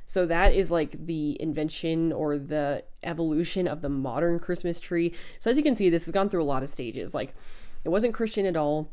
So 0.08 0.26
that 0.26 0.56
is 0.56 0.72
like 0.72 1.06
the 1.06 1.40
invention 1.40 2.14
or 2.14 2.40
the 2.40 2.86
evolution 3.04 3.68
of 3.68 3.82
the 3.82 3.90
modern 3.90 4.40
Christmas 4.40 4.80
tree. 4.80 5.14
So 5.38 5.52
as 5.52 5.58
you 5.58 5.64
can 5.64 5.76
see, 5.76 5.90
this 5.90 6.06
has 6.06 6.14
gone 6.14 6.30
through 6.30 6.42
a 6.42 6.46
lot 6.46 6.64
of 6.64 6.70
stages. 6.70 7.14
Like 7.14 7.36
it 7.84 7.90
wasn't 7.90 8.14
Christian 8.14 8.46
at 8.46 8.56
all. 8.56 8.90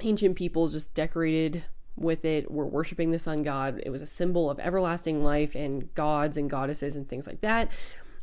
Ancient 0.00 0.34
peoples 0.34 0.72
just 0.72 0.92
decorated 0.92 1.62
with 1.96 2.24
it, 2.24 2.50
were 2.50 2.66
worshiping 2.66 3.12
the 3.12 3.18
sun 3.18 3.44
god. 3.44 3.80
It 3.84 3.90
was 3.90 4.02
a 4.02 4.06
symbol 4.06 4.50
of 4.50 4.58
everlasting 4.58 5.22
life 5.22 5.54
and 5.54 5.94
gods 5.94 6.36
and 6.36 6.50
goddesses 6.50 6.96
and 6.96 7.08
things 7.08 7.28
like 7.28 7.42
that. 7.42 7.68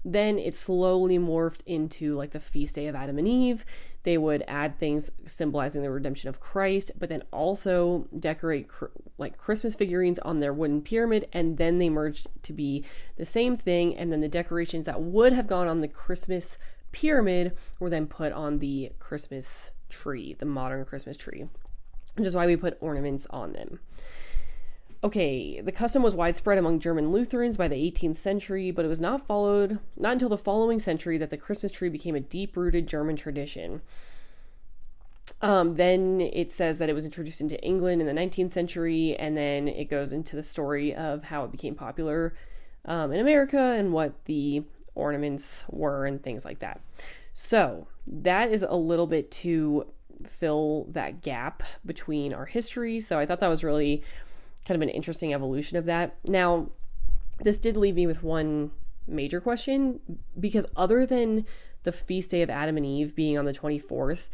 Then 0.04 0.38
it 0.38 0.56
slowly 0.56 1.18
morphed 1.18 1.62
into 1.66 2.16
like 2.16 2.32
the 2.32 2.40
feast 2.40 2.76
day 2.76 2.88
of 2.88 2.96
Adam 2.96 3.18
and 3.18 3.28
Eve. 3.28 3.64
They 4.08 4.18
would 4.18 4.46
add 4.48 4.80
things 4.80 5.12
symbolizing 5.26 5.82
the 5.82 5.92
redemption 5.92 6.30
of 6.30 6.40
Christ, 6.40 6.94
but 6.98 7.10
then 7.10 7.24
also 7.34 8.08
decorate 8.18 8.70
cr- 8.70 8.86
like 9.18 9.38
Christmas 9.38 9.76
figurines 9.76 10.18
on 10.20 10.40
their 10.40 10.54
wooden 10.54 10.82
pyramid. 10.82 11.28
And 11.34 11.58
then 11.58 11.78
they 11.78 11.90
merged 11.90 12.30
to 12.44 12.54
be 12.54 12.86
the 13.18 13.26
same 13.26 13.58
thing. 13.58 13.98
And 13.98 14.10
then 14.10 14.22
the 14.22 14.30
decorations 14.30 14.86
that 14.86 15.02
would 15.02 15.34
have 15.34 15.46
gone 15.46 15.68
on 15.68 15.82
the 15.82 15.90
Christmas 15.90 16.58
pyramid 16.94 17.58
were 17.82 17.90
then 17.90 18.08
put 18.08 18.32
on 18.32 18.60
the 18.60 18.94
Christmas 18.98 19.72
tree, 19.90 20.34
the 20.40 20.46
modern 20.46 20.86
Christmas 20.86 21.18
tree, 21.18 21.50
which 22.16 22.28
is 22.28 22.34
why 22.34 22.46
we 22.46 22.56
put 22.56 22.78
ornaments 22.80 23.28
on 23.30 23.52
them. 23.52 23.82
Okay, 25.08 25.62
the 25.62 25.72
custom 25.72 26.04
was 26.04 26.18
widespread 26.18 26.58
among 26.58 26.82
German 26.82 27.14
Lutherans 27.14 27.56
by 27.56 27.70
the 27.70 27.78
18th 27.78 28.18
century, 28.18 28.72
but 28.72 28.84
it 28.84 28.90
was 28.90 29.00
not 29.00 29.26
followed 29.26 29.80
not 29.96 30.12
until 30.12 30.28
the 30.28 30.38
following 30.38 30.80
century 30.80 31.18
that 31.18 31.30
the 31.30 31.38
Christmas 31.38 31.72
tree 31.72 31.88
became 31.88 32.14
a 32.14 32.20
deep-rooted 32.20 32.88
German 32.88 33.16
tradition. 33.16 33.82
Um, 35.42 35.76
then 35.76 36.20
it 36.20 36.52
says 36.52 36.78
that 36.80 36.90
it 36.90 36.94
was 36.94 37.06
introduced 37.06 37.40
into 37.40 37.58
England 37.64 38.02
in 38.02 38.08
the 38.08 38.22
19th 38.22 38.52
century, 38.52 39.16
and 39.16 39.38
then 39.38 39.70
it 39.70 39.86
goes 39.86 40.12
into 40.12 40.36
the 40.36 40.44
story 40.44 40.94
of 40.94 41.24
how 41.24 41.46
it 41.46 41.54
became 41.54 41.74
popular 41.74 42.34
um, 42.84 43.14
in 43.14 43.22
America 43.22 43.76
and 43.78 43.94
what 43.94 44.26
the 44.26 44.64
ornaments 44.94 45.64
were 45.70 46.06
and 46.06 46.22
things 46.22 46.44
like 46.44 46.60
that. 46.60 46.82
So 47.34 47.88
that 48.06 48.52
is 48.52 48.62
a 48.62 48.76
little 48.76 49.08
bit 49.08 49.32
to 49.32 49.86
fill 50.26 50.88
that 50.90 51.22
gap 51.22 51.64
between 51.86 52.34
our 52.34 52.46
history. 52.46 53.00
So 53.00 53.20
I 53.20 53.26
thought 53.26 53.40
that 53.40 53.48
was 53.48 53.64
really 53.64 54.04
kind 54.68 54.76
of 54.76 54.88
an 54.88 54.94
interesting 54.94 55.34
evolution 55.34 55.78
of 55.78 55.86
that. 55.86 56.18
Now, 56.26 56.70
this 57.40 57.58
did 57.58 57.78
leave 57.78 57.96
me 57.96 58.06
with 58.06 58.22
one 58.22 58.72
major 59.08 59.40
question 59.40 60.02
because 60.38 60.66
other 60.76 61.06
than 61.06 61.46
the 61.84 61.92
feast 61.92 62.32
day 62.32 62.42
of 62.42 62.50
Adam 62.50 62.76
and 62.76 62.86
Eve 62.86 63.16
being 63.16 63.38
on 63.38 63.46
the 63.46 63.54
24th, 63.54 64.28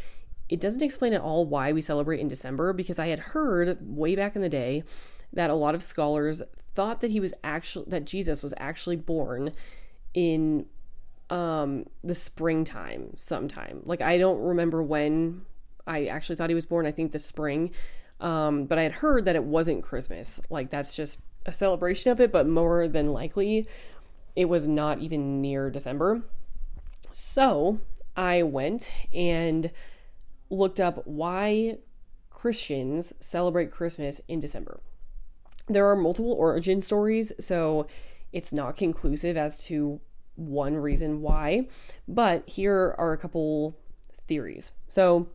it 0.50 0.60
doesn't 0.60 0.82
explain 0.82 1.14
at 1.14 1.22
all 1.22 1.46
why 1.46 1.72
we 1.72 1.82
celebrate 1.82 2.20
in 2.20 2.28
December 2.28 2.74
because 2.74 2.98
I 2.98 3.08
had 3.08 3.20
heard 3.20 3.78
way 3.82 4.16
back 4.16 4.36
in 4.36 4.42
the 4.42 4.50
day 4.50 4.84
that 5.32 5.50
a 5.50 5.56
lot 5.56 5.76
of 5.76 5.84
scholars 5.84 6.42
thought 6.76 7.02
that 7.02 7.12
he 7.12 7.20
was 7.20 7.34
actually 7.44 7.86
that 7.90 8.06
Jesus 8.06 8.42
was 8.42 8.54
actually 8.58 8.96
born 8.96 9.52
in 10.14 10.66
um 11.30 11.86
the 12.04 12.16
springtime 12.16 13.16
sometime. 13.16 13.82
Like 13.86 14.02
I 14.02 14.18
don't 14.18 14.40
remember 14.40 14.82
when 14.82 15.46
I 15.86 16.06
actually 16.06 16.36
thought 16.36 16.50
he 16.50 16.56
was 16.56 16.66
born. 16.66 16.86
I 16.86 16.92
think 16.92 17.12
the 17.12 17.20
spring. 17.20 17.72
Um, 18.24 18.66
but 18.66 18.80
I 18.80 18.84
had 18.84 18.94
heard 18.94 19.26
that 19.26 19.36
it 19.36 19.44
wasn't 19.44 19.84
Christmas. 19.84 20.42
Like 20.50 20.72
that's 20.72 20.96
just 20.96 21.20
a 21.46 21.52
celebration 21.52 22.12
of 22.12 22.22
it, 22.22 22.32
but 22.32 22.48
more 22.48 22.88
than 22.88 23.12
likely 23.12 23.68
it 24.36 24.46
was 24.46 24.68
not 24.68 25.00
even 25.00 25.42
near 25.42 25.70
December. 25.70 26.24
So 27.12 27.80
I 28.16 28.42
went 28.42 28.92
and 29.14 29.70
looked 30.50 30.80
up 30.80 31.06
why 31.06 31.78
Christians 32.30 33.14
celebrate 33.20 33.72
Christmas 33.72 34.22
in 34.28 34.40
December. 34.40 34.80
There 35.68 35.86
are 35.90 35.96
multiple 35.96 36.34
origin 36.34 36.82
stories, 36.82 37.34
so 37.40 37.88
it's 38.32 38.54
not 38.54 38.78
conclusive 38.78 39.38
as 39.38 39.58
to 39.66 40.00
one 40.36 40.76
reason 40.76 41.22
why, 41.22 41.68
but 42.08 42.48
here 42.48 42.96
are 42.98 43.14
a 43.14 43.18
couple 43.18 43.78
theories. 44.28 44.72
So, 44.88 45.28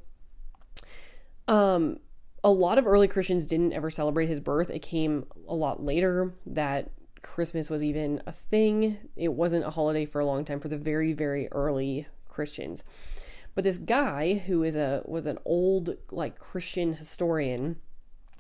um, 1.47 2.01
a 2.49 2.51
lot 2.51 2.79
of 2.79 2.87
early 2.87 3.09
Christians 3.09 3.47
didn't 3.47 3.75
ever 3.75 3.91
celebrate 3.91 4.27
his 4.27 4.41
birth. 4.41 4.71
It 4.71 4.81
came 4.81 5.27
a 5.47 5.55
lot 5.55 5.85
later 5.85 6.33
that 6.47 6.91
Christmas 7.21 7.69
was 7.69 7.85
even 7.85 8.23
a 8.27 8.33
thing. 8.33 8.97
It 9.17 9.35
wasn't 9.35 9.67
a 9.67 9.71
holiday 9.71 10.07
for 10.07 10.19
a 10.19 10.25
long 10.25 10.47
time 10.47 10.59
for 10.59 10.69
the 10.69 10.79
very, 10.79 11.13
very 11.13 11.49
early 11.53 12.07
Christians. 12.27 12.85
But 13.55 13.65
this 13.65 13.77
guy 13.77 14.35
who 14.47 14.63
is 14.63 14.77
a 14.77 15.03
was 15.05 15.27
an 15.27 15.39
old 15.45 15.97
like 16.11 16.39
Christian 16.39 16.95
historian, 16.95 17.77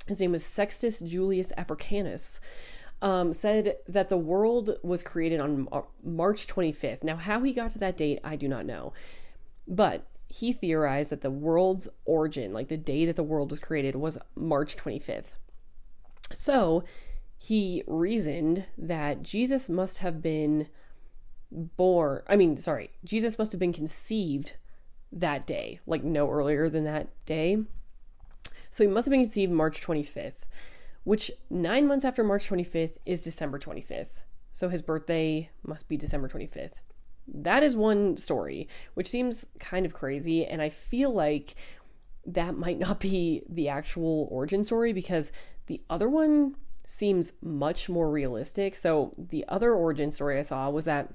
his 0.06 0.20
name 0.20 0.32
was 0.32 0.42
Sextus 0.42 1.00
Julius 1.00 1.52
Africanus, 1.58 2.40
um, 3.02 3.34
said 3.34 3.76
that 3.86 4.08
the 4.08 4.16
world 4.16 4.78
was 4.82 5.02
created 5.02 5.38
on 5.38 5.68
March 6.02 6.46
25th. 6.46 7.04
Now, 7.04 7.16
how 7.16 7.42
he 7.42 7.52
got 7.52 7.72
to 7.72 7.78
that 7.80 7.98
date, 7.98 8.20
I 8.24 8.36
do 8.36 8.48
not 8.48 8.64
know. 8.64 8.94
But 9.66 10.06
he 10.28 10.52
theorized 10.52 11.10
that 11.10 11.22
the 11.22 11.30
world's 11.30 11.88
origin, 12.04 12.52
like 12.52 12.68
the 12.68 12.76
day 12.76 13.06
that 13.06 13.16
the 13.16 13.22
world 13.22 13.50
was 13.50 13.58
created, 13.58 13.96
was 13.96 14.18
March 14.34 14.76
25th. 14.76 15.32
So 16.32 16.84
he 17.36 17.82
reasoned 17.86 18.66
that 18.76 19.22
Jesus 19.22 19.68
must 19.68 19.98
have 19.98 20.20
been 20.20 20.68
born, 21.50 22.22
I 22.28 22.36
mean, 22.36 22.58
sorry, 22.58 22.90
Jesus 23.04 23.38
must 23.38 23.52
have 23.52 23.58
been 23.58 23.72
conceived 23.72 24.54
that 25.10 25.46
day, 25.46 25.80
like 25.86 26.04
no 26.04 26.28
earlier 26.30 26.68
than 26.68 26.84
that 26.84 27.08
day. 27.24 27.58
So 28.70 28.84
he 28.84 28.88
must 28.88 29.06
have 29.06 29.12
been 29.12 29.22
conceived 29.22 29.50
March 29.50 29.80
25th, 29.80 30.44
which 31.04 31.30
nine 31.48 31.86
months 31.86 32.04
after 32.04 32.22
March 32.22 32.48
25th 32.50 32.96
is 33.06 33.22
December 33.22 33.58
25th. 33.58 34.08
So 34.52 34.68
his 34.68 34.82
birthday 34.82 35.48
must 35.62 35.88
be 35.88 35.96
December 35.96 36.28
25th. 36.28 36.72
That 37.32 37.62
is 37.62 37.76
one 37.76 38.16
story, 38.16 38.68
which 38.94 39.08
seems 39.08 39.46
kind 39.58 39.84
of 39.84 39.92
crazy. 39.92 40.46
And 40.46 40.62
I 40.62 40.70
feel 40.70 41.12
like 41.12 41.54
that 42.26 42.56
might 42.56 42.78
not 42.78 43.00
be 43.00 43.42
the 43.48 43.68
actual 43.68 44.28
origin 44.30 44.64
story 44.64 44.92
because 44.92 45.32
the 45.66 45.82
other 45.88 46.08
one 46.08 46.56
seems 46.86 47.34
much 47.42 47.88
more 47.88 48.10
realistic. 48.10 48.76
So 48.76 49.14
the 49.16 49.44
other 49.48 49.74
origin 49.74 50.10
story 50.10 50.38
I 50.38 50.42
saw 50.42 50.70
was 50.70 50.86
that 50.86 51.12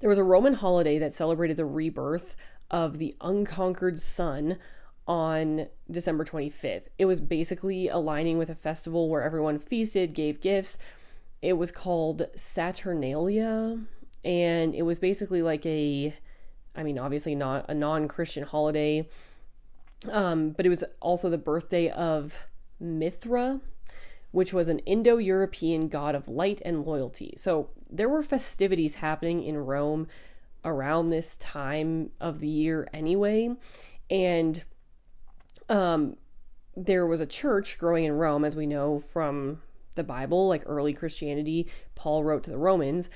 there 0.00 0.08
was 0.08 0.18
a 0.18 0.24
Roman 0.24 0.54
holiday 0.54 0.98
that 0.98 1.12
celebrated 1.12 1.56
the 1.56 1.66
rebirth 1.66 2.34
of 2.70 2.98
the 2.98 3.14
unconquered 3.20 4.00
sun 4.00 4.58
on 5.06 5.66
December 5.90 6.24
25th. 6.24 6.86
It 6.98 7.04
was 7.04 7.20
basically 7.20 7.88
aligning 7.88 8.38
with 8.38 8.48
a 8.48 8.54
festival 8.54 9.08
where 9.08 9.22
everyone 9.22 9.58
feasted, 9.58 10.14
gave 10.14 10.40
gifts. 10.40 10.78
It 11.42 11.54
was 11.54 11.70
called 11.70 12.26
Saturnalia, 12.34 13.80
and 14.24 14.74
it 14.74 14.82
was 14.82 14.98
basically 14.98 15.42
like 15.42 15.64
a, 15.66 16.14
I 16.74 16.82
mean, 16.82 16.98
obviously 16.98 17.34
not 17.34 17.66
a 17.68 17.74
non 17.74 18.08
Christian 18.08 18.44
holiday, 18.44 19.08
um, 20.10 20.50
but 20.50 20.66
it 20.66 20.70
was 20.70 20.84
also 21.00 21.30
the 21.30 21.38
birthday 21.38 21.88
of 21.90 22.34
Mithra, 22.80 23.60
which 24.30 24.52
was 24.52 24.68
an 24.68 24.80
Indo 24.80 25.18
European 25.18 25.88
god 25.88 26.14
of 26.14 26.28
light 26.28 26.60
and 26.64 26.84
loyalty. 26.84 27.34
So 27.36 27.70
there 27.90 28.08
were 28.08 28.22
festivities 28.22 28.96
happening 28.96 29.42
in 29.42 29.56
Rome 29.58 30.08
around 30.64 31.10
this 31.10 31.36
time 31.36 32.10
of 32.20 32.40
the 32.40 32.48
year 32.48 32.88
anyway. 32.92 33.54
And 34.10 34.62
um, 35.68 36.16
there 36.76 37.06
was 37.06 37.20
a 37.20 37.26
church 37.26 37.78
growing 37.78 38.04
in 38.04 38.12
Rome, 38.12 38.44
as 38.44 38.56
we 38.56 38.66
know 38.66 39.00
from 39.00 39.60
the 39.94 40.04
Bible, 40.04 40.48
like 40.48 40.62
early 40.66 40.92
Christianity. 40.92 41.68
Paul 41.94 42.24
wrote 42.24 42.42
to 42.44 42.50
the 42.50 42.58
Romans, 42.58 43.08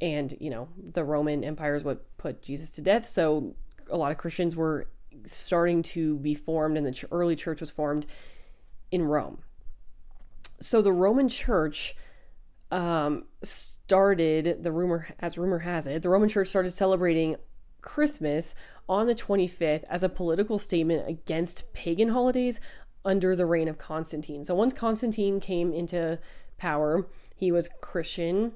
and 0.00 0.36
you 0.40 0.50
know, 0.50 0.68
the 0.76 1.04
Roman 1.04 1.44
Empire 1.44 1.74
is 1.74 1.84
what 1.84 2.04
put 2.18 2.42
Jesus 2.42 2.70
to 2.72 2.80
death. 2.80 3.08
So 3.08 3.54
a 3.90 3.96
lot 3.96 4.12
of 4.12 4.18
Christians 4.18 4.54
were 4.54 4.88
starting 5.24 5.82
to 5.82 6.18
be 6.18 6.34
formed, 6.34 6.76
and 6.76 6.86
the 6.86 7.06
early 7.10 7.36
church 7.36 7.60
was 7.60 7.70
formed 7.70 8.06
in 8.90 9.02
Rome. 9.02 9.38
So 10.60 10.82
the 10.82 10.92
Roman 10.92 11.28
church 11.28 11.96
um, 12.70 13.24
started 13.42 14.62
the 14.62 14.72
rumor, 14.72 15.08
as 15.20 15.38
rumor 15.38 15.60
has 15.60 15.86
it, 15.86 16.02
the 16.02 16.08
Roman 16.08 16.28
church 16.28 16.48
started 16.48 16.74
celebrating 16.74 17.36
Christmas 17.80 18.54
on 18.88 19.06
the 19.06 19.14
25th 19.14 19.84
as 19.88 20.02
a 20.02 20.08
political 20.08 20.58
statement 20.58 21.08
against 21.08 21.72
pagan 21.72 22.08
holidays 22.08 22.60
under 23.04 23.36
the 23.36 23.46
reign 23.46 23.68
of 23.68 23.78
Constantine. 23.78 24.44
So 24.44 24.54
once 24.54 24.72
Constantine 24.72 25.40
came 25.40 25.72
into 25.72 26.18
power, 26.58 27.06
he 27.34 27.52
was 27.52 27.68
Christian 27.80 28.52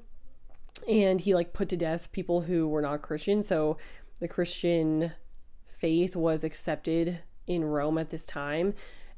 and 0.87 1.21
he 1.21 1.33
like 1.33 1.53
put 1.53 1.69
to 1.69 1.77
death 1.77 2.11
people 2.11 2.41
who 2.41 2.67
were 2.67 2.81
not 2.81 3.01
Christian. 3.01 3.43
So 3.43 3.77
the 4.19 4.27
Christian 4.27 5.13
faith 5.77 6.15
was 6.15 6.43
accepted 6.43 7.19
in 7.47 7.63
Rome 7.63 7.97
at 7.97 8.09
this 8.09 8.25
time 8.25 8.73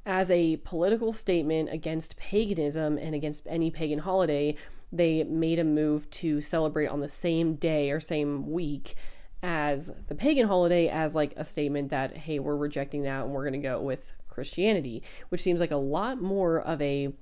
as 0.05 0.29
a 0.29 0.57
political 0.57 1.13
statement 1.13 1.69
against 1.71 2.17
paganism 2.17 2.97
and 2.97 3.15
against 3.15 3.47
any 3.47 3.71
pagan 3.71 3.99
holiday. 3.99 4.55
They 4.91 5.23
made 5.23 5.59
a 5.59 5.63
move 5.63 6.09
to 6.11 6.41
celebrate 6.41 6.87
on 6.87 7.01
the 7.01 7.09
same 7.09 7.55
day 7.55 7.91
or 7.91 7.99
same 7.99 8.51
week 8.51 8.95
as 9.41 9.91
the 10.07 10.15
pagan 10.15 10.47
holiday 10.47 10.87
as 10.87 11.15
like 11.15 11.33
a 11.35 11.45
statement 11.45 11.89
that 11.89 12.17
hey 12.17 12.39
we're 12.39 12.55
rejecting 12.55 13.03
that 13.03 13.25
and 13.25 13.31
we're 13.31 13.43
going 13.43 13.61
to 13.61 13.67
go 13.67 13.79
with 13.79 14.13
Christianity 14.27 15.03
which 15.29 15.41
seems 15.41 15.59
like 15.59 15.71
a 15.71 15.77
lot 15.77 16.19
more 16.19 16.59
of 16.59 16.81
a 16.81 17.13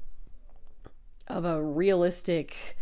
of 1.28 1.43
a 1.43 1.62
realistic 1.62 2.78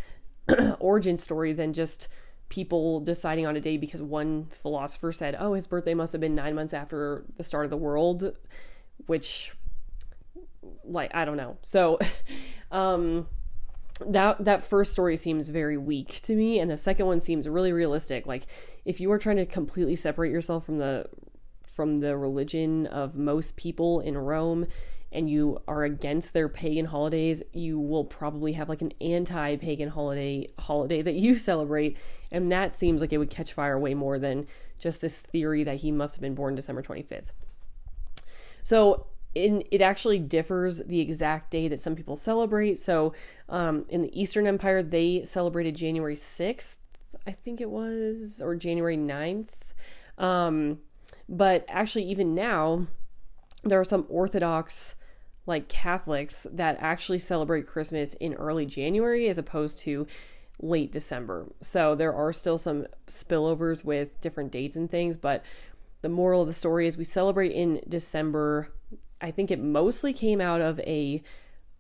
origin 0.80 1.18
story 1.18 1.54
than 1.54 1.74
just 1.74 2.08
people 2.50 3.00
deciding 3.00 3.46
on 3.46 3.56
a 3.56 3.62
day 3.62 3.78
because 3.78 4.02
one 4.02 4.48
philosopher 4.52 5.12
said, 5.12 5.36
"Oh, 5.40 5.54
his 5.54 5.68
birthday 5.68 5.94
must 5.94 6.12
have 6.14 6.22
been 6.22 6.36
9 6.36 6.54
months 6.56 6.74
after 6.74 7.26
the 7.38 7.44
start 7.44 7.66
of 7.66 7.72
the 7.72 7.78
world," 7.78 8.36
which 9.06 9.54
like 10.84 11.12
I 11.14 11.26
don't 11.26 11.38
know. 11.38 11.58
So 11.62 12.00
um 12.72 13.28
that 14.06 14.44
that 14.44 14.64
first 14.64 14.92
story 14.92 15.16
seems 15.16 15.50
very 15.50 15.78
weak 15.78 16.22
to 16.24 16.36
me 16.36 16.60
and 16.60 16.72
the 16.72 16.78
second 16.78 17.06
one 17.06 17.20
seems 17.20 17.48
really 17.48 17.72
realistic. 17.72 18.26
Like 18.26 18.48
if 18.86 19.00
you 19.00 19.12
are 19.12 19.20
trying 19.20 19.38
to 19.38 19.46
completely 19.46 19.96
separate 19.96 20.32
yourself 20.32 20.66
from 20.66 20.80
the 20.80 21.08
from 21.64 22.00
the 22.00 22.18
religion 22.18 22.86
of 22.88 23.16
most 23.16 23.56
people 23.56 24.02
in 24.02 24.18
Rome 24.18 24.68
and 25.12 25.30
you 25.30 25.62
are 25.68 25.84
against 25.84 26.34
their 26.34 26.48
pagan 26.48 26.86
holidays, 26.86 27.44
you 27.54 27.80
will 27.80 28.06
probably 28.06 28.54
have 28.54 28.70
like 28.70 28.82
an 28.82 28.94
anti-pagan 29.02 29.90
holiday 29.90 30.48
holiday 30.60 31.02
that 31.02 31.16
you 31.16 31.38
celebrate, 31.38 31.98
and 32.32 32.52
that 32.52 32.74
seems 32.74 33.02
like 33.02 33.12
it 33.12 33.18
would 33.18 33.30
catch 33.30 33.54
fire 33.54 33.78
way 33.78 33.94
more 33.94 34.18
than 34.18 34.48
just 34.80 35.02
this 35.02 35.20
theory 35.20 35.64
that 35.64 35.78
he 35.78 35.92
must 35.92 36.16
have 36.16 36.22
been 36.22 36.36
born 36.36 36.56
December 36.56 36.82
25th. 36.82 37.26
So 38.64 39.06
in, 39.36 39.64
it 39.72 39.82
actually 39.82 40.20
differs 40.20 40.80
the 40.80 41.00
exact 41.00 41.52
day 41.52 41.68
that 41.68 41.80
some 41.80 41.96
people 41.96 42.16
celebrate. 42.16 42.80
So 42.80 43.14
um, 43.48 43.86
in 43.90 44.02
the 44.02 44.20
Eastern 44.20 44.48
Empire, 44.48 44.84
they 44.84 45.24
celebrated 45.24 45.76
January 45.76 46.16
6th, 46.16 46.76
I 47.26 47.32
think 47.32 47.62
it 47.62 47.70
was, 47.70 48.42
or 48.44 48.56
January 48.56 48.98
9th. 48.98 49.50
Um, 50.18 50.80
but 51.30 51.66
actually, 51.70 52.06
even 52.06 52.36
now, 52.36 52.88
there 53.64 53.80
are 53.80 53.86
some 53.86 54.06
Orthodox 54.10 54.96
like 55.46 55.68
Catholics 55.68 56.46
that 56.52 56.78
actually 56.80 57.20
celebrate 57.20 57.68
Christmas 57.68 58.14
in 58.16 58.34
early 58.36 58.66
January 58.66 59.28
as 59.28 59.38
opposed 59.38 59.80
to 59.80 60.08
late 60.62 60.92
December. 60.92 61.48
So 61.62 61.96
there 61.96 62.14
are 62.14 62.32
still 62.32 62.58
some 62.58 62.86
spillovers 63.08 63.84
with 63.84 64.20
different 64.22 64.52
dates 64.52 64.76
and 64.76 64.90
things, 64.90 65.18
but 65.18 65.44
the 66.02 66.10
moral 66.10 66.42
of 66.42 66.48
the 66.48 66.54
story 66.54 66.88
is 66.88 66.98
we 66.98 67.04
celebrate 67.04 67.52
in 67.52 67.82
December. 67.88 68.72
I 69.20 69.32
think 69.32 69.52
it 69.52 69.60
mostly 69.60 70.14
came 70.14 70.42
out 70.42 70.62
of 70.62 70.80
a 70.82 71.24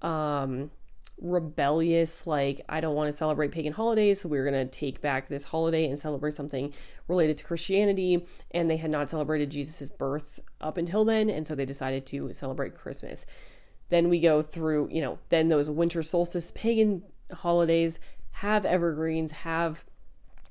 um 0.01 0.71
rebellious 1.21 2.25
like 2.25 2.61
I 2.67 2.81
don't 2.81 2.95
want 2.95 3.07
to 3.09 3.13
celebrate 3.13 3.51
pagan 3.51 3.73
holidays, 3.73 4.21
so 4.21 4.29
we're 4.29 4.49
going 4.49 4.67
to 4.67 4.71
take 4.71 5.01
back 5.01 5.29
this 5.29 5.45
holiday 5.45 5.85
and 5.85 5.97
celebrate 5.97 6.33
something 6.33 6.73
related 7.07 7.37
to 7.37 7.43
Christianity 7.43 8.25
and 8.51 8.69
they 8.69 8.77
had 8.77 8.89
not 8.89 9.09
celebrated 9.09 9.51
Jesus' 9.51 9.91
birth 9.91 10.39
up 10.59 10.77
until 10.77 11.05
then 11.05 11.29
and 11.29 11.45
so 11.45 11.53
they 11.53 11.65
decided 11.65 12.05
to 12.07 12.33
celebrate 12.33 12.75
Christmas. 12.75 13.25
Then 13.91 14.09
we 14.09 14.19
go 14.19 14.41
through, 14.41 14.89
you 14.91 15.01
know, 15.01 15.19
then 15.29 15.49
those 15.49 15.69
winter 15.69 16.01
solstice 16.01 16.51
pagan 16.55 17.03
holidays 17.31 17.99
have 18.31 18.65
evergreens, 18.65 19.31
have 19.31 19.85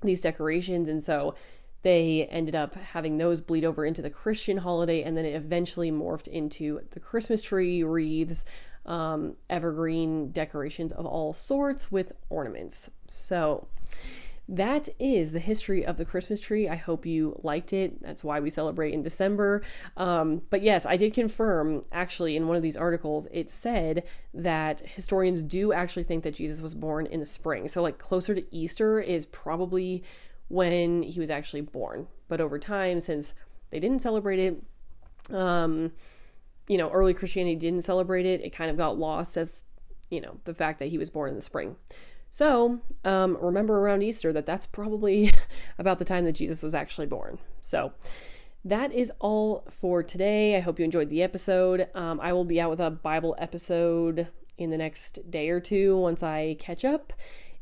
these 0.03 0.21
decorations 0.21 0.89
and 0.89 1.03
so 1.03 1.35
they 1.83 2.29
ended 2.31 2.55
up 2.55 2.75
having 2.75 3.19
those 3.19 3.41
bleed 3.41 3.65
over 3.65 3.85
into 3.87 4.03
the 4.03 4.11
Christian 4.11 4.59
holiday, 4.59 5.03
and 5.03 5.17
then 5.17 5.25
it 5.25 5.35
eventually 5.35 5.91
morphed 5.91 6.29
into 6.29 6.83
the 6.91 7.01
Christmas 7.01 7.41
tree 7.41 7.83
wreaths, 7.83 8.45
um, 8.85 9.37
evergreen 9.49 10.31
decorations 10.31 10.93
of 10.93 11.07
all 11.07 11.33
sorts 11.33 11.91
with 11.91 12.13
ornaments. 12.29 12.91
So 13.09 13.67
that 14.53 14.89
is 14.99 15.31
the 15.31 15.39
history 15.39 15.87
of 15.87 15.97
the 15.97 16.05
Christmas 16.05 16.41
tree. 16.41 16.69
I 16.69 16.75
hope 16.75 17.07
you 17.07 17.39
liked 17.45 17.73
it. 17.73 18.03
That's 18.03 18.25
why 18.25 18.41
we 18.41 18.51
celebrate 18.51 18.93
in 18.93 19.01
December. 19.01 19.63
Um, 19.97 20.43
but 20.51 20.61
yes, 20.61 20.85
I 20.85 20.97
did 20.97 21.15
confirm 21.15 21.83
actually 21.93 22.37
in 22.37 22.49
one 22.49 22.57
of 22.57 22.63
these 22.63 22.77
articles, 22.77 23.29
it 23.31 23.49
said 23.49 24.03
that 24.35 24.81
historians 24.81 25.45
do 25.45 25.73
actually 25.73 26.03
think 26.03 26.25
that 26.25 26.35
Jesus 26.35 26.61
was 26.61 26.75
born 26.75 27.07
in 27.07 27.21
the 27.21 27.27
spring. 27.27 27.69
So, 27.69 27.81
like, 27.81 27.99
closer 27.99 28.35
to 28.35 28.45
Easter 28.55 28.99
is 28.99 29.25
probably 29.25 30.03
when 30.49 31.05
he 31.05 31.21
was 31.21 31.31
actually 31.31 31.61
born. 31.61 32.09
But 32.27 32.41
over 32.41 32.59
time, 32.59 33.01
since 33.01 33.35
they 33.71 33.79
didn't 33.79 34.03
celebrate 34.03 34.41
it, 34.41 35.33
um, 35.33 35.93
you 36.67 36.77
know, 36.77 36.91
early 36.91 37.15
Christianity 37.15 37.55
didn't 37.55 37.83
celebrate 37.83 38.27
it. 38.27 38.41
It 38.41 38.51
kind 38.51 38.69
of 38.69 38.77
got 38.77 38.99
lost 38.99 39.37
as, 39.37 39.63
you 40.11 40.21
know, 40.21 40.39
the 40.43 40.55
fact 40.55 40.81
that 40.81 40.89
he 40.89 40.99
was 40.99 41.09
born 41.09 41.29
in 41.29 41.37
the 41.37 41.41
spring. 41.41 41.77
So 42.31 42.81
um, 43.05 43.37
remember 43.41 43.79
around 43.79 44.03
Easter 44.03 44.33
that 44.33 44.47
that's 44.47 44.67
probably 44.67 45.33
about 45.79 45.99
the 45.99 46.05
time 46.05 46.25
that 46.25 46.33
Jesus 46.33 46.63
was 46.63 46.75
actually 46.75 47.07
born. 47.07 47.39
So 47.61 47.93
that 48.65 48.93
is 48.93 49.13
all 49.19 49.65
for 49.71 50.03
today. 50.03 50.57
I 50.57 50.61
hope 50.61 50.79
you 50.79 50.85
enjoyed 50.85 51.11
the 51.11 51.23
episode. 51.23 51.89
Um, 51.95 52.21
I 52.21 52.33
will 52.33 52.45
be 52.45 52.61
out 52.61 52.71
with 52.71 52.81
a 52.81 52.91
Bible 52.91 53.35
episode 53.39 54.29
in 54.59 54.71
the 54.71 54.77
next 54.77 55.31
day 55.31 55.49
or 55.49 55.61
two 55.61 55.97
once 55.97 56.23
I 56.23 56.57
catch 56.59 56.85
up, 56.85 57.15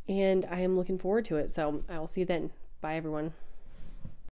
and 0.09 0.45
I 0.51 0.61
am 0.61 0.77
looking 0.77 0.99
forward 0.99 1.25
to 1.27 1.37
it. 1.37 1.53
So 1.53 1.83
I 1.89 1.99
will 1.99 2.09
see 2.09 2.23
you 2.23 2.27
then. 2.27 2.51
Bye, 2.81 2.97
everyone. 2.97 3.33